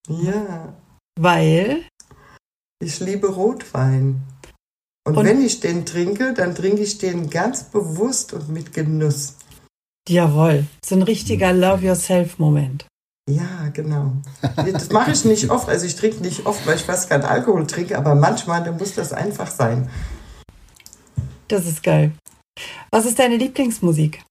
Ja. 0.10 0.74
Weil? 1.20 1.84
Ich 2.80 3.00
liebe 3.00 3.28
Rotwein. 3.28 4.24
Und, 5.06 5.18
und, 5.18 5.26
wenn 5.26 5.42
ich 5.42 5.60
den 5.60 5.86
trinke, 5.86 6.34
dann 6.34 6.56
trinke 6.56 6.82
ich 6.82 6.98
den 6.98 7.30
ganz 7.30 7.66
bewusst 7.66 8.34
und 8.34 8.50
mit 8.50 8.74
Genuss. 8.74 9.36
Jawohl. 10.08 10.66
So 10.84 10.96
ein 10.96 11.04
richtiger 11.04 11.54
Love 11.54 11.86
Yourself-Moment. 11.86 12.86
Ja, 13.30 13.70
genau. 13.72 14.14
Das 14.42 14.90
mache 14.90 15.12
ich 15.12 15.24
nicht 15.24 15.50
oft. 15.50 15.70
Also 15.70 15.86
ich 15.86 15.96
trinke 15.96 16.22
nicht 16.22 16.46
oft, 16.46 16.66
weil 16.68 16.76
ich 16.76 16.84
fast 16.84 17.10
keinen 17.10 17.24
Alkohol 17.24 17.66
trinke, 17.68 17.98
aber 17.98 18.16
manchmal, 18.16 18.64
dann 18.64 18.78
muss 18.78 18.96
das 18.96 19.14
einfach 19.14 19.50
sein. 19.50 19.90
Das 21.54 21.68
ist 21.68 21.84
geil. 21.84 22.12
Was 22.90 23.06
ist 23.06 23.20
deine 23.20 23.38
Lieblingsmusik? 23.38 24.24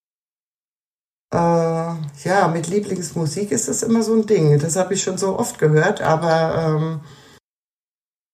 Äh, 1.33 1.37
ja, 1.37 2.49
mit 2.53 2.67
Lieblingsmusik 2.67 3.53
ist 3.53 3.69
das 3.69 3.85
immer 3.85 4.03
so 4.03 4.15
ein 4.15 4.27
Ding. 4.27 4.59
Das 4.59 4.75
habe 4.75 4.95
ich 4.95 5.05
schon 5.05 5.19
so 5.19 5.39
oft 5.39 5.61
gehört, 5.61 6.01
aber 6.01 6.81
ähm, 6.81 7.01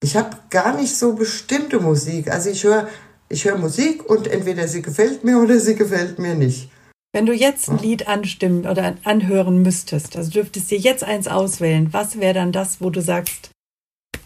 ich 0.03 0.17
habe 0.17 0.39
gar 0.49 0.75
nicht 0.75 0.97
so 0.97 1.13
bestimmte 1.13 1.81
Musik. 1.81 2.31
Also 2.31 2.49
ich 2.49 2.65
höre 2.65 2.89
ich 3.29 3.45
hör 3.45 3.59
Musik 3.59 4.09
und 4.09 4.27
entweder 4.27 4.67
sie 4.67 4.81
gefällt 4.81 5.23
mir 5.23 5.39
oder 5.39 5.61
sie 5.61 5.75
gefällt 5.75 6.19
mir 6.19 6.35
nicht. 6.35 6.71
Wenn 7.13 7.27
du 7.27 7.35
jetzt 7.35 7.69
ein 7.69 7.77
Lied 7.77 8.09
anstimmen 8.09 8.67
oder 8.67 8.97
anhören 9.05 9.61
müsstest, 9.61 10.17
also 10.17 10.31
dürftest 10.31 10.71
dir 10.71 10.79
jetzt 10.79 11.05
eins 11.05 11.29
auswählen, 11.29 11.93
was 11.93 12.21
wäre 12.21 12.33
dann 12.33 12.53
das, 12.53 12.81
wo 12.81 12.89
du 12.89 13.03
sagst, 13.03 13.51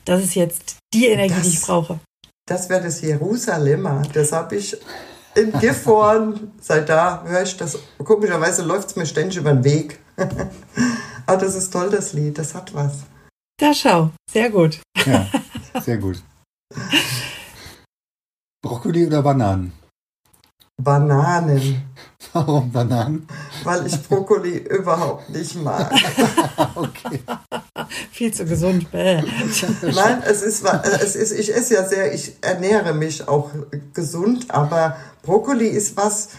das 0.05 0.23
ist 0.23 0.37
jetzt 0.37 0.77
die 0.95 1.07
Energie, 1.07 1.35
das, 1.35 1.43
die 1.43 1.57
ich 1.57 1.63
brauche? 1.63 1.99
Das 2.53 2.69
wäre 2.69 2.83
das 2.83 3.01
Jerusalemer. 3.01 4.03
Das 4.13 4.31
habe 4.31 4.57
ich 4.57 4.77
in 5.35 5.53
Gifhorn. 5.53 6.53
Seit 6.61 6.87
da 6.87 7.25
höre 7.25 7.45
ich 7.45 7.57
das. 7.57 7.79
Komischerweise 7.97 8.63
läuft 8.63 8.91
es 8.91 8.97
mir 8.97 9.07
ständig 9.07 9.39
über 9.39 9.55
den 9.55 9.65
Weg. 9.65 10.01
Aber 11.27 11.41
das 11.41 11.55
ist 11.55 11.73
toll, 11.73 11.89
das 11.89 12.13
Lied, 12.13 12.37
das 12.37 12.55
hat 12.55 12.75
was. 12.75 13.05
Da 13.59 13.73
schau, 13.73 14.11
sehr 14.31 14.51
gut. 14.51 14.81
Ja, 15.07 15.27
sehr 15.81 15.97
gut. 15.97 16.23
Brokkoli 18.61 19.07
oder 19.07 19.23
Bananen? 19.23 19.73
Bananen. 20.83 21.83
Warum 22.33 22.71
Bananen? 22.73 23.27
Weil 23.65 23.87
ich 23.87 24.01
Brokkoli 24.03 24.59
überhaupt 24.59 25.29
nicht 25.31 25.55
mag. 25.63 25.93
okay. 26.75 27.21
Viel 28.11 28.33
zu 28.33 28.45
gesund. 28.45 28.87
Nein, 28.93 29.25
es 30.25 30.43
ist, 30.43 30.65
es 30.65 31.17
ist, 31.17 31.33
ich 31.33 31.55
esse 31.55 31.75
ja 31.75 31.85
sehr, 31.87 32.15
ich 32.15 32.37
ernähre 32.41 32.95
mich 32.95 33.29
auch 33.29 33.51
gesund, 33.93 34.51
aber 34.51 34.97
Brokkoli 35.23 35.67
ist 35.67 35.97
was, 35.97 36.31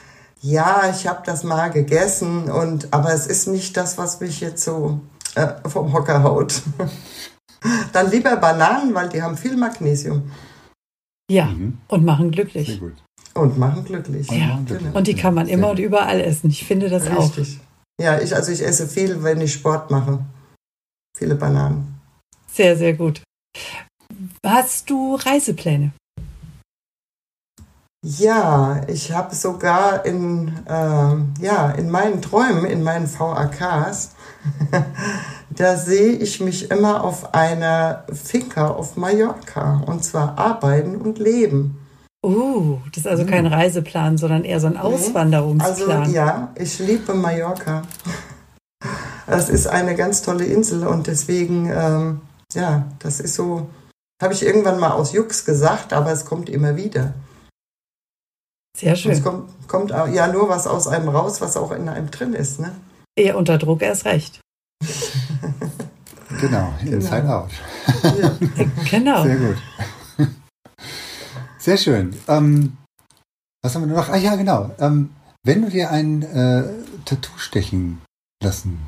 ja, 0.41 0.89
ich 0.89 1.07
habe 1.07 1.21
das 1.25 1.43
mal 1.43 1.69
gegessen 1.69 2.49
und, 2.49 2.93
aber 2.93 3.13
es 3.13 3.27
ist 3.27 3.47
nicht 3.47 3.77
das, 3.77 3.97
was 3.97 4.19
mich 4.19 4.39
jetzt 4.39 4.63
so 4.63 4.99
äh, 5.35 5.47
vom 5.69 5.93
Hocker 5.93 6.23
haut. 6.23 6.61
Dann 7.93 8.09
lieber 8.09 8.35
Bananen, 8.37 8.93
weil 8.93 9.09
die 9.09 9.21
haben 9.21 9.37
viel 9.37 9.55
Magnesium. 9.55 10.31
Ja, 11.29 11.45
mhm. 11.45 11.77
und 11.87 12.03
machen 12.03 12.31
glücklich. 12.31 12.67
Sehr 12.67 12.77
gut. 12.77 12.93
Und 13.33 13.57
machen 13.57 13.83
glücklich. 13.83 14.29
Ja, 14.29 14.59
genau. 14.65 14.95
und 14.95 15.07
die 15.07 15.15
kann 15.15 15.33
man 15.33 15.47
immer 15.47 15.71
und 15.71 15.79
überall 15.79 16.21
essen. 16.21 16.49
Ich 16.49 16.65
finde 16.65 16.89
das 16.89 17.03
Richtig. 17.03 17.17
auch. 17.17 17.37
Richtig. 17.37 17.59
Ja, 17.99 18.19
ich, 18.19 18.35
also 18.35 18.51
ich 18.51 18.63
esse 18.63 18.87
viel, 18.87 19.23
wenn 19.23 19.41
ich 19.41 19.53
Sport 19.53 19.89
mache. 19.89 20.19
Viele 21.17 21.35
Bananen. 21.35 21.99
Sehr, 22.51 22.77
sehr 22.77 22.93
gut. 22.93 23.21
Hast 24.45 24.89
du 24.89 25.15
Reisepläne? 25.15 25.91
Ja, 28.05 28.81
ich 28.87 29.13
habe 29.13 29.33
sogar 29.33 30.05
in, 30.05 30.51
äh, 30.67 31.41
ja, 31.43 31.71
in 31.71 31.89
meinen 31.89 32.21
Träumen, 32.21 32.65
in 32.65 32.83
meinen 32.83 33.07
VAKs, 33.07 34.11
da 35.49 35.77
sehe 35.77 36.11
ich 36.11 36.41
mich 36.41 36.69
immer 36.69 37.03
auf 37.03 37.33
einer 37.33 38.03
Finca 38.11 38.67
auf 38.67 38.97
Mallorca 38.97 39.81
und 39.87 40.03
zwar 40.03 40.37
arbeiten 40.37 40.97
und 40.97 41.17
leben. 41.17 41.79
Uh, 42.23 42.79
das 42.87 42.99
ist 42.99 43.07
also 43.07 43.25
kein 43.25 43.45
hm. 43.45 43.53
Reiseplan, 43.53 44.17
sondern 44.17 44.45
eher 44.45 44.61
so 44.61 44.67
ein 44.67 44.77
Auswanderungsplan. 44.77 46.03
Also 46.03 46.11
ja, 46.13 46.53
ich 46.55 46.79
liebe 46.79 47.13
Mallorca. 47.13 47.81
Das 49.27 49.49
ist 49.49 49.67
eine 49.67 49.95
ganz 49.95 50.21
tolle 50.21 50.45
Insel 50.45 50.87
und 50.87 51.07
deswegen, 51.07 51.69
ähm, 51.73 52.21
ja, 52.53 52.85
das 52.99 53.19
ist 53.19 53.35
so, 53.35 53.69
habe 54.21 54.33
ich 54.33 54.45
irgendwann 54.45 54.79
mal 54.79 54.91
aus 54.91 55.11
Jux 55.11 55.43
gesagt, 55.43 55.91
aber 55.91 56.11
es 56.11 56.25
kommt 56.25 56.49
immer 56.49 56.77
wieder. 56.77 57.13
Sehr 58.77 58.95
schön. 58.95 59.11
Es 59.11 59.21
kommt, 59.21 59.49
kommt 59.67 59.91
ja 59.91 60.27
nur 60.27 60.49
was 60.49 60.65
aus 60.65 60.87
einem 60.87 61.09
raus, 61.09 61.41
was 61.41 61.57
auch 61.57 61.71
in 61.71 61.89
einem 61.89 62.09
drin 62.09 62.33
ist, 62.33 62.59
ne? 62.59 62.73
Eher 63.15 63.37
unter 63.37 63.57
Druck 63.57 63.81
erst 63.81 64.05
recht. 64.05 64.39
genau, 66.41 66.73
inside 66.81 67.21
genau. 67.21 67.37
out. 67.39 67.51
Ja. 68.19 68.31
genau. 68.89 69.23
Sehr 69.23 69.35
gut. 69.35 69.57
Sehr 71.63 71.77
schön. 71.77 72.13
Ähm, 72.27 72.75
was 73.63 73.73
haben 73.73 73.87
wir 73.87 73.95
noch? 73.95 74.09
Ah 74.09 74.17
ja, 74.17 74.35
genau. 74.35 74.75
Ähm, 74.79 75.15
wenn 75.45 75.61
du 75.61 75.69
dir 75.69 75.91
ein 75.91 76.21
äh, 76.21 76.65
Tattoo 77.05 77.37
stechen 77.37 78.01
lassen 78.43 78.81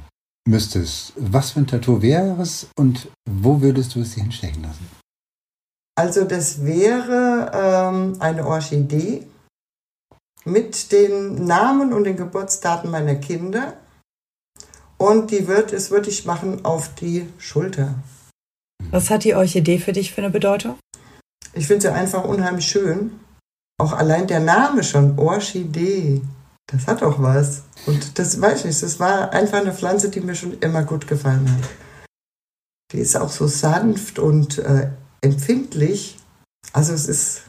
müsstest, 0.46 1.14
was 1.16 1.52
für 1.52 1.62
ein 1.62 1.68
Tattoo 1.68 2.02
wäre 2.02 2.42
es 2.42 2.68
und 2.78 3.08
wo 3.30 3.62
würdest 3.62 3.96
du 3.96 4.02
es 4.02 4.14
dir 4.14 4.24
hinstechen 4.24 4.62
lassen? 4.64 4.90
Also 5.98 6.26
das 6.26 6.66
wäre 6.66 7.50
ähm, 7.54 8.18
eine 8.20 8.46
Orchidee 8.46 9.26
mit 10.44 10.92
den 10.92 11.46
Namen 11.46 11.94
und 11.94 12.04
den 12.04 12.18
Geburtsdaten 12.18 12.92
meiner 12.92 13.16
Kinder. 13.16 13.78
Und 14.98 15.32
die 15.32 15.48
wird, 15.48 15.72
es 15.72 15.92
würde 15.92 16.10
ich 16.10 16.26
machen 16.26 16.66
auf 16.66 16.94
die 16.96 17.30
Schulter. 17.38 17.96
Was 18.92 19.10
hat 19.10 19.24
die 19.24 19.34
Orchidee 19.34 19.80
für 19.80 19.94
dich 19.94 20.12
für 20.12 20.22
eine 20.22 20.30
Bedeutung? 20.30 20.78
Ich 21.56 21.68
finde 21.68 21.84
sie 21.84 21.94
einfach 21.94 22.26
unheimlich 22.26 22.68
schön. 22.68 23.20
Auch 23.78 23.94
allein 23.94 24.28
der 24.28 24.39
Name 24.39 24.84
schon, 24.84 25.18
Orchidee, 25.18 26.22
das 26.68 26.88
hat 26.88 27.04
auch 27.04 27.22
was. 27.22 27.63
Und 27.86 28.20
das 28.20 28.39
weiß 28.39 28.60
ich 28.60 28.65
nicht, 28.65 28.84
das 28.84 29.00
war 29.00 29.32
einfach 29.32 29.60
eine 29.60 29.74
Pflanze, 29.74 30.10
die 30.10 30.22
mir 30.22 30.36
schon 30.36 30.60
immer 30.60 30.84
gut 30.84 31.08
gefallen 31.08 31.50
hat. 31.50 31.70
Die 32.91 33.00
ist 33.00 33.15
auch 33.15 33.30
so 33.30 33.48
sanft 33.48 34.20
und 34.20 34.60
äh, 34.60 34.89
empfindlich. 35.22 36.18
Also 36.74 36.94
es 36.94 37.08
ist, 37.08 37.44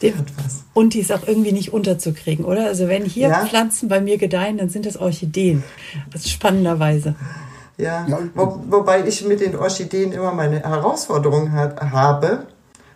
die 0.00 0.14
hat 0.14 0.26
was. 0.36 0.64
Und 0.74 0.94
die 0.94 1.00
ist 1.00 1.12
auch 1.12 1.26
irgendwie 1.26 1.52
nicht 1.52 1.72
unterzukriegen, 1.72 2.44
oder? 2.44 2.66
Also 2.66 2.88
wenn 2.88 3.04
hier 3.04 3.28
ja. 3.28 3.46
Pflanzen 3.46 3.88
bei 3.88 4.00
mir 4.00 4.18
gedeihen, 4.18 4.58
dann 4.58 4.68
sind 4.68 4.86
das 4.86 4.96
Orchideen. 4.96 5.64
Das 6.10 6.22
ist 6.22 6.30
spannenderweise. 6.30 7.14
Ja, 7.76 8.06
Wo, 8.34 8.60
wobei 8.68 9.06
ich 9.06 9.24
mit 9.24 9.40
den 9.40 9.54
Orchideen 9.54 10.10
immer 10.12 10.32
meine 10.32 10.60
Herausforderungen 10.60 11.52
hat, 11.52 11.80
habe 11.80 12.46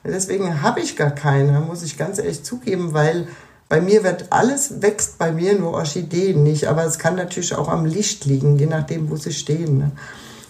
Deswegen 0.05 0.62
habe 0.62 0.81
ich 0.81 0.97
gar 0.97 1.11
keine, 1.11 1.61
muss 1.61 1.83
ich 1.83 1.97
ganz 1.97 2.19
ehrlich 2.19 2.43
zugeben, 2.43 2.93
weil 2.93 3.29
bei 3.69 3.81
mir 3.81 4.05
wird 4.05 4.27
alles 4.31 4.83
wächst 4.83 5.19
bei 5.19 5.33
mir, 5.33 5.59
nur 5.59 5.73
Orchideen 5.73 6.43
nicht. 6.43 6.67
Aber 6.67 6.85
es 6.85 6.99
kann 6.99 7.17
natürlich 7.17 7.55
auch 7.55 7.69
am 7.69 7.87
Licht 7.87 8.25
liegen, 8.25 8.59
je 8.59 8.67
nachdem, 8.67 9.11
wo 9.11 9.17
sie 9.17 9.33
stehen. 9.33 9.79
Ne? 9.79 9.93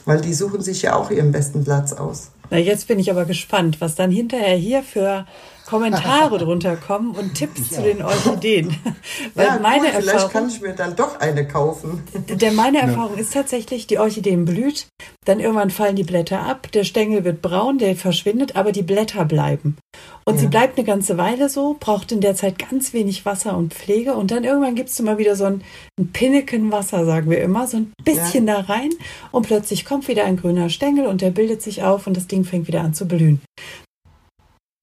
Weil 0.05 0.21
die 0.21 0.35
suchen 0.35 0.61
sich 0.63 0.83
ja 0.83 0.97
auch 0.97 1.11
ihren 1.11 1.33
besten 1.33 1.65
Platz 1.65 1.93
aus. 1.93 2.31
Na, 2.51 2.59
jetzt 2.59 2.87
bin 2.87 2.99
ich 2.99 3.11
aber 3.11 3.25
gespannt, 3.25 3.81
was 3.81 3.95
dann 3.95 4.11
hinterher 4.11 4.57
hier 4.57 4.83
für 4.83 5.25
Kommentare 5.65 6.37
drunter 6.45 6.77
kommen 6.77 7.13
und 7.13 7.35
Tipps 7.35 7.71
ja. 7.71 7.77
zu 7.77 7.83
den 7.83 8.03
Orchideen. 8.03 8.77
Weil 9.35 9.47
ja, 9.47 9.59
meine 9.59 9.87
cool, 9.87 10.03
vielleicht 10.03 10.31
kann 10.31 10.49
ich 10.49 10.61
mir 10.61 10.75
dann 10.75 10.95
doch 10.95 11.19
eine 11.19 11.49
kaufen. 11.49 12.03
Denn 12.29 12.55
meine 12.55 12.83
Erfahrung 12.83 13.17
ist 13.17 13.33
tatsächlich, 13.33 13.87
die 13.87 13.99
Orchideen 13.99 14.45
blüht, 14.45 14.87
dann 15.25 15.41
irgendwann 15.41 15.71
fallen 15.71 15.97
die 15.97 16.05
Blätter 16.05 16.41
ab, 16.41 16.71
der 16.73 16.85
Stängel 16.85 17.25
wird 17.25 17.41
braun, 17.41 17.79
der 17.79 17.97
verschwindet, 17.97 18.55
aber 18.55 18.73
die 18.73 18.83
Blätter 18.83 19.25
bleiben. 19.25 19.79
Und 20.25 20.35
ja. 20.35 20.41
sie 20.41 20.47
bleibt 20.47 20.79
eine 20.79 20.87
ganze 20.87 21.19
Weile 21.19 21.49
so, 21.49 21.77
braucht 21.79 22.13
in 22.13 22.21
der 22.21 22.35
Zeit 22.35 22.59
ganz 22.59 22.93
wenig 22.93 23.25
Wasser 23.27 23.57
und 23.57 23.75
Pflege 23.75 24.15
und 24.15 24.31
dann 24.31 24.45
irgendwann 24.45 24.75
gibst 24.75 24.99
du 24.99 25.03
mal 25.03 25.19
wieder 25.19 25.37
so 25.37 25.45
ein, 25.45 25.63
ein 25.99 26.13
Pinneken 26.13 26.71
Wasser, 26.71 27.05
sagen 27.05 27.31
wir 27.31 27.43
immer, 27.43 27.67
so 27.67 27.79
ein 27.79 27.93
bisschen 28.05 28.47
da 28.47 28.61
rein 28.61 28.91
und 29.33 29.47
plötzlich 29.47 29.85
kommt 29.85 30.09
wieder 30.09 30.25
ein 30.25 30.37
grüner 30.37 30.69
Stängel 30.71 31.07
und 31.07 31.21
der 31.21 31.31
bildet 31.31 31.63
sich 31.63 31.83
auf 31.83 32.07
und 32.07 32.17
das 32.17 32.29
Ding 32.29 32.45
fängt 32.45 32.69
wieder 32.69 32.83
an 32.83 32.95
zu 32.95 33.07
blühen. 33.07 33.41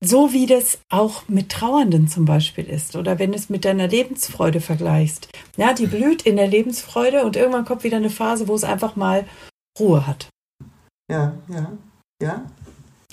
So 0.01 0.31
wie 0.31 0.45
das 0.45 0.79
auch 0.89 1.23
mit 1.27 1.49
Trauernden 1.49 2.07
zum 2.07 2.23
Beispiel 2.23 2.65
ist 2.65 2.95
oder 2.95 3.19
wenn 3.19 3.31
du 3.31 3.37
es 3.37 3.49
mit 3.49 3.65
deiner 3.65 3.87
Lebensfreude 3.87 4.61
vergleichst. 4.61 5.27
Ja, 5.57 5.73
die 5.73 5.87
blüht 5.87 6.21
in 6.21 6.37
der 6.37 6.47
Lebensfreude 6.47 7.25
und 7.25 7.35
irgendwann 7.35 7.65
kommt 7.65 7.83
wieder 7.83 7.97
eine 7.97 8.09
Phase, 8.09 8.47
wo 8.47 8.55
es 8.55 8.63
einfach 8.63 8.95
mal 8.95 9.25
Ruhe 9.77 10.07
hat. 10.07 10.29
Ja, 11.11 11.33
ja, 11.49 11.73
ja. 12.21 12.45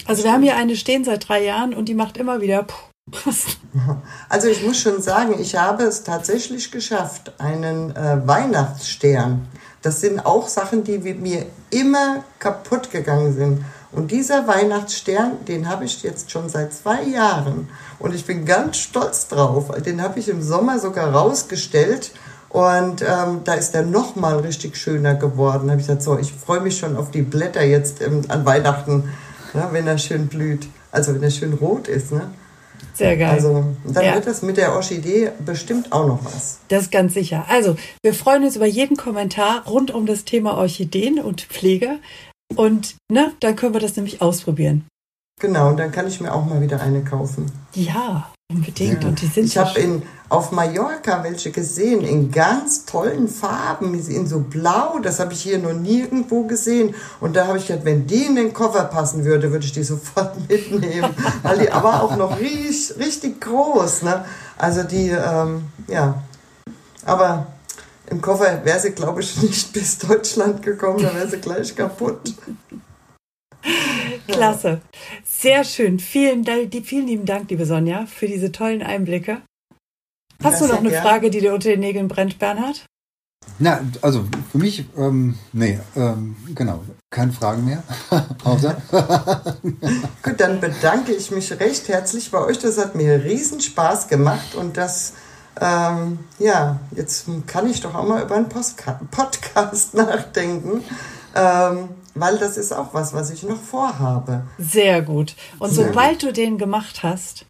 Also 0.04 0.24
wir 0.24 0.32
haben 0.32 0.42
hier 0.42 0.56
eine 0.56 0.76
stehen 0.76 1.04
seit 1.04 1.28
drei 1.28 1.44
Jahren 1.44 1.74
und 1.74 1.88
die 1.88 1.94
macht 1.94 2.16
immer 2.16 2.40
wieder. 2.40 2.66
Also 4.28 4.48
ich 4.48 4.66
muss 4.66 4.78
schon 4.78 5.00
sagen, 5.00 5.36
ich 5.38 5.54
habe 5.54 5.84
es 5.84 6.02
tatsächlich 6.02 6.70
geschafft, 6.70 7.32
einen 7.38 7.94
äh, 7.94 8.26
Weihnachtsstern. 8.26 9.46
Das 9.82 10.00
sind 10.00 10.24
auch 10.26 10.48
Sachen, 10.48 10.82
die 10.82 10.98
mir 10.98 11.46
immer 11.70 12.24
kaputt 12.38 12.90
gegangen 12.90 13.34
sind. 13.34 13.64
Und 13.92 14.10
dieser 14.10 14.48
Weihnachtsstern, 14.48 15.44
den 15.46 15.68
habe 15.68 15.84
ich 15.84 16.02
jetzt 16.02 16.30
schon 16.30 16.48
seit 16.48 16.72
zwei 16.72 17.02
Jahren. 17.04 17.68
Und 17.98 18.14
ich 18.14 18.24
bin 18.24 18.44
ganz 18.44 18.78
stolz 18.78 19.28
drauf. 19.28 19.70
Den 19.82 20.02
habe 20.02 20.18
ich 20.18 20.28
im 20.28 20.42
Sommer 20.42 20.80
sogar 20.80 21.12
rausgestellt. 21.14 22.12
Und 22.48 23.02
ähm, 23.02 23.42
da 23.44 23.54
ist 23.54 23.74
er 23.74 23.82
noch 23.82 24.16
mal 24.16 24.38
richtig 24.38 24.76
schöner 24.76 25.14
geworden. 25.14 25.66
Da 25.66 25.72
habe 25.72 25.80
ich 25.80 25.86
gesagt, 25.86 26.02
so, 26.02 26.18
ich 26.18 26.32
freue 26.32 26.60
mich 26.60 26.78
schon 26.78 26.96
auf 26.96 27.10
die 27.10 27.22
Blätter 27.22 27.62
jetzt 27.62 28.02
ähm, 28.02 28.22
an 28.28 28.44
Weihnachten, 28.44 29.12
ne, 29.56 29.68
wenn 29.72 29.86
er 29.86 29.98
schön 29.98 30.28
blüht. 30.28 30.68
Also 30.92 31.14
wenn 31.14 31.22
er 31.22 31.30
schön 31.30 31.52
rot 31.54 31.88
ist. 31.88 32.12
Ne? 32.12 32.30
Sehr 32.94 33.16
geil. 33.16 33.30
Also 33.30 33.74
dann 33.84 34.04
ja. 34.04 34.14
wird 34.14 34.26
das 34.26 34.42
mit 34.42 34.56
der 34.56 34.74
Orchidee 34.74 35.30
bestimmt 35.44 35.92
auch 35.92 36.06
noch 36.06 36.24
was. 36.24 36.58
Das 36.68 36.84
ist 36.84 36.92
ganz 36.92 37.14
sicher. 37.14 37.44
Also 37.48 37.76
wir 38.02 38.14
freuen 38.14 38.44
uns 38.44 38.56
über 38.56 38.66
jeden 38.66 38.96
Kommentar 38.96 39.66
rund 39.66 39.90
um 39.90 40.06
das 40.06 40.24
Thema 40.24 40.56
Orchideen 40.56 41.18
und 41.18 41.42
Pflege. 41.42 41.98
Und 42.54 42.96
ne, 43.10 43.32
dann 43.40 43.56
können 43.56 43.74
wir 43.74 43.80
das 43.80 43.96
nämlich 43.96 44.22
ausprobieren. 44.22 44.86
Genau, 45.40 45.68
und 45.68 45.76
dann 45.78 45.92
kann 45.92 46.06
ich 46.06 46.20
mir 46.20 46.32
auch 46.32 46.46
mal 46.46 46.62
wieder 46.62 46.80
eine 46.80 47.04
kaufen. 47.04 47.52
Ja, 47.74 48.32
unbedingt. 48.50 49.02
Ja. 49.02 49.08
Und 49.08 49.20
die 49.20 49.26
sind 49.26 49.44
ich 49.46 49.58
habe 49.58 49.78
in 49.78 50.02
auf 50.28 50.50
Mallorca 50.50 51.22
welche 51.22 51.52
gesehen 51.52 52.02
in 52.02 52.32
ganz 52.32 52.84
tollen 52.84 53.28
Farben, 53.28 53.94
in 53.94 54.26
so 54.26 54.40
blau. 54.40 54.98
Das 54.98 55.20
habe 55.20 55.32
ich 55.32 55.40
hier 55.40 55.58
noch 55.58 55.72
nirgendwo 55.72 56.44
gesehen. 56.44 56.94
Und 57.20 57.36
da 57.36 57.46
habe 57.46 57.58
ich 57.58 57.68
gedacht, 57.68 57.84
wenn 57.84 58.06
die 58.06 58.24
in 58.24 58.34
den 58.34 58.52
Koffer 58.52 58.84
passen 58.84 59.24
würde, 59.24 59.52
würde 59.52 59.64
ich 59.64 59.72
die 59.72 59.82
sofort 59.84 60.36
mitnehmen, 60.48 61.14
weil 61.42 61.58
die 61.58 61.70
aber 61.70 62.02
auch 62.02 62.16
noch 62.16 62.40
richtig, 62.40 62.98
richtig 62.98 63.40
groß. 63.40 64.02
Ne? 64.02 64.24
Also 64.58 64.82
die, 64.82 65.10
ähm, 65.10 65.64
ja. 65.86 66.22
Aber 67.04 67.46
im 68.10 68.20
Koffer 68.20 68.64
wäre 68.64 68.80
sie, 68.80 68.90
glaube 68.90 69.20
ich, 69.20 69.40
nicht 69.42 69.72
bis 69.72 69.98
Deutschland 69.98 70.62
gekommen, 70.62 71.02
da 71.02 71.14
wäre 71.14 71.28
sie 71.28 71.38
gleich 71.38 71.74
kaputt. 71.76 72.34
Klasse. 74.28 74.80
Sehr 75.24 75.64
schön. 75.64 75.98
Vielen, 75.98 76.44
vielen 76.84 77.06
lieben 77.06 77.26
Dank, 77.26 77.50
liebe 77.50 77.66
Sonja, 77.66 78.06
für 78.06 78.26
diese 78.26 78.52
tollen 78.52 78.82
Einblicke. 78.82 79.42
Hast 80.42 80.60
ja, 80.60 80.66
du 80.66 80.72
noch 80.72 80.80
eine 80.80 80.90
gern. 80.90 81.02
Frage, 81.02 81.30
die 81.30 81.40
dir 81.40 81.54
unter 81.54 81.70
den 81.70 81.80
Nägeln 81.80 82.08
brennt, 82.08 82.38
Bernhard? 82.38 82.84
Na, 83.58 83.80
also 84.02 84.24
für 84.50 84.58
mich, 84.58 84.84
ähm, 84.98 85.36
nee, 85.52 85.78
ähm, 85.94 86.36
genau, 86.54 86.82
keine 87.10 87.32
Fragen 87.32 87.64
mehr. 87.64 87.82
Außer. 88.44 88.76
Gut, 90.22 90.40
dann 90.40 90.60
bedanke 90.60 91.12
ich 91.12 91.30
mich 91.30 91.58
recht 91.58 91.88
herzlich 91.88 92.30
bei 92.30 92.38
euch. 92.38 92.58
Das 92.58 92.76
hat 92.76 92.94
mir 92.94 93.24
riesen 93.24 93.60
Spaß 93.60 94.08
gemacht 94.08 94.54
und 94.56 94.76
das, 94.76 95.14
ähm, 95.60 96.18
ja, 96.38 96.80
jetzt 96.94 97.26
kann 97.46 97.70
ich 97.70 97.80
doch 97.80 97.94
auch 97.94 98.06
mal 98.06 98.22
über 98.22 98.34
einen 98.34 98.48
Postka 98.48 99.00
Podcast 99.10 99.94
nachdenken. 99.94 100.82
Ähm, 101.36 101.88
weil 102.14 102.38
das 102.38 102.56
ist 102.56 102.72
auch 102.72 102.94
was, 102.94 103.12
was 103.12 103.30
ich 103.30 103.42
noch 103.42 103.60
vorhabe. 103.60 104.44
Sehr 104.58 105.02
gut. 105.02 105.36
Und 105.58 105.70
Sehr 105.70 105.86
sobald 105.86 106.20
gut. 106.20 106.30
du 106.30 106.32
den 106.32 106.56
gemacht 106.56 107.02
hast, 107.02 107.44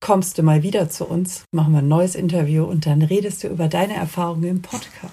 kommst 0.00 0.38
du 0.38 0.42
mal 0.42 0.62
wieder 0.62 0.88
zu 0.88 1.04
uns, 1.04 1.44
machen 1.52 1.74
wir 1.74 1.80
ein 1.80 1.88
neues 1.88 2.14
Interview 2.14 2.64
und 2.64 2.86
dann 2.86 3.02
redest 3.02 3.44
du 3.44 3.48
über 3.48 3.68
deine 3.68 3.94
Erfahrungen 3.94 4.44
im 4.44 4.62
Podcast. 4.62 5.12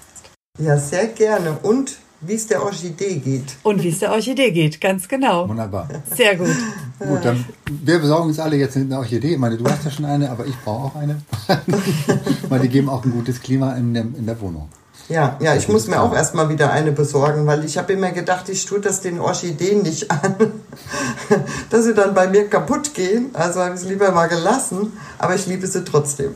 Ja, 0.57 0.77
sehr 0.77 1.07
gerne. 1.07 1.57
Und 1.61 1.97
wie 2.21 2.33
es 2.33 2.47
der 2.47 2.63
Orchidee 2.63 3.15
geht. 3.15 3.55
Und 3.63 3.83
wie 3.83 3.89
es 3.89 3.99
der 3.99 4.11
Orchidee 4.11 4.51
geht, 4.51 4.81
ganz 4.81 5.07
genau. 5.07 5.47
Wunderbar. 5.47 5.87
Sehr 6.15 6.35
gut. 6.35 6.55
gut, 6.99 7.23
dann 7.23 7.45
wir 7.69 7.99
besorgen 7.99 8.27
uns 8.27 8.39
alle 8.39 8.57
jetzt 8.57 8.75
eine 8.75 8.97
Orchidee. 8.97 9.33
Ich 9.33 9.37
meine, 9.37 9.57
du 9.57 9.65
hast 9.65 9.85
ja 9.85 9.91
schon 9.91 10.05
eine, 10.05 10.29
aber 10.29 10.45
ich 10.45 10.55
brauche 10.63 10.87
auch 10.87 10.95
eine. 10.95 11.21
Weil 12.49 12.59
die 12.61 12.69
geben 12.69 12.89
auch 12.89 13.05
ein 13.05 13.11
gutes 13.11 13.41
Klima 13.41 13.73
in 13.73 13.93
der, 13.93 14.03
in 14.03 14.25
der 14.25 14.39
Wohnung. 14.41 14.69
Ja, 15.09 15.37
ja, 15.41 15.55
ich 15.55 15.67
muss 15.67 15.87
mir 15.87 16.01
auch 16.01 16.13
erstmal 16.13 16.49
wieder 16.49 16.71
eine 16.71 16.91
besorgen, 16.91 17.47
weil 17.47 17.65
ich 17.65 17.79
habe 17.79 17.93
immer 17.93 18.11
gedacht, 18.11 18.47
ich 18.47 18.63
tue 18.65 18.79
das 18.79 19.01
den 19.01 19.19
Orchideen 19.19 19.81
nicht 19.81 20.11
an, 20.11 20.35
dass 21.71 21.85
sie 21.85 21.95
dann 21.95 22.13
bei 22.13 22.27
mir 22.27 22.47
kaputt 22.47 22.93
gehen. 22.93 23.31
Also 23.33 23.59
habe 23.59 23.73
ich 23.73 23.81
es 23.81 23.87
lieber 23.87 24.11
mal 24.11 24.27
gelassen, 24.27 24.93
aber 25.17 25.33
ich 25.33 25.47
liebe 25.47 25.65
sie 25.65 25.83
trotzdem. 25.83 26.35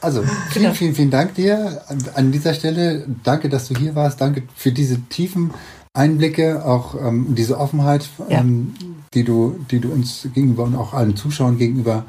Also 0.00 0.22
vielen, 0.50 0.64
genau. 0.66 0.74
vielen, 0.74 0.94
vielen 0.94 1.10
Dank 1.10 1.34
dir 1.34 1.82
an 2.14 2.30
dieser 2.30 2.54
Stelle. 2.54 3.04
Danke, 3.24 3.48
dass 3.48 3.66
du 3.66 3.74
hier 3.74 3.96
warst. 3.96 4.20
Danke 4.20 4.44
für 4.54 4.70
diese 4.70 5.00
tiefen 5.08 5.50
Einblicke, 5.92 6.64
auch 6.64 6.94
ähm, 6.94 7.34
diese 7.34 7.58
Offenheit, 7.58 8.08
ja. 8.28 8.38
ähm, 8.38 8.74
die 9.12 9.24
du, 9.24 9.58
die 9.72 9.80
du 9.80 9.90
uns 9.90 10.28
gegenüber 10.32 10.62
und 10.62 10.76
auch 10.76 10.94
allen 10.94 11.16
Zuschauern 11.16 11.58
gegenüber 11.58 12.04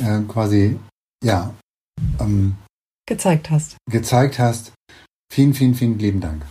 äh, 0.00 0.20
quasi 0.26 0.78
ja 1.22 1.52
ähm, 2.18 2.54
gezeigt 3.10 3.50
hast. 3.50 3.76
Gezeigt 3.90 4.38
hast. 4.38 4.72
Vielen, 5.30 5.52
vielen, 5.52 5.74
vielen 5.74 5.98
lieben 5.98 6.20
Dank. 6.20 6.46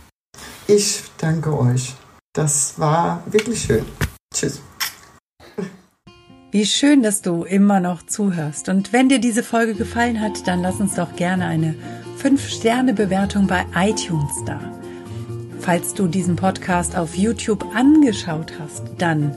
Ich 0.68 1.02
danke 1.18 1.58
euch. 1.58 1.94
Das 2.32 2.78
war 2.78 3.24
wirklich 3.26 3.62
schön. 3.62 3.84
Tschüss. 4.32 4.60
Wie 6.52 6.66
schön, 6.66 7.02
dass 7.02 7.22
du 7.22 7.44
immer 7.44 7.80
noch 7.80 8.04
zuhörst. 8.04 8.68
Und 8.68 8.92
wenn 8.92 9.08
dir 9.08 9.20
diese 9.20 9.42
Folge 9.42 9.74
gefallen 9.74 10.20
hat, 10.20 10.46
dann 10.46 10.60
lass 10.62 10.80
uns 10.80 10.94
doch 10.94 11.16
gerne 11.16 11.46
eine 11.46 11.74
5-Sterne-Bewertung 12.22 13.46
bei 13.46 13.64
iTunes 13.74 14.32
da. 14.46 14.60
Falls 15.60 15.94
du 15.94 16.08
diesen 16.08 16.36
Podcast 16.36 16.96
auf 16.96 17.14
YouTube 17.16 17.64
angeschaut 17.74 18.52
hast, 18.58 18.82
dann 18.98 19.36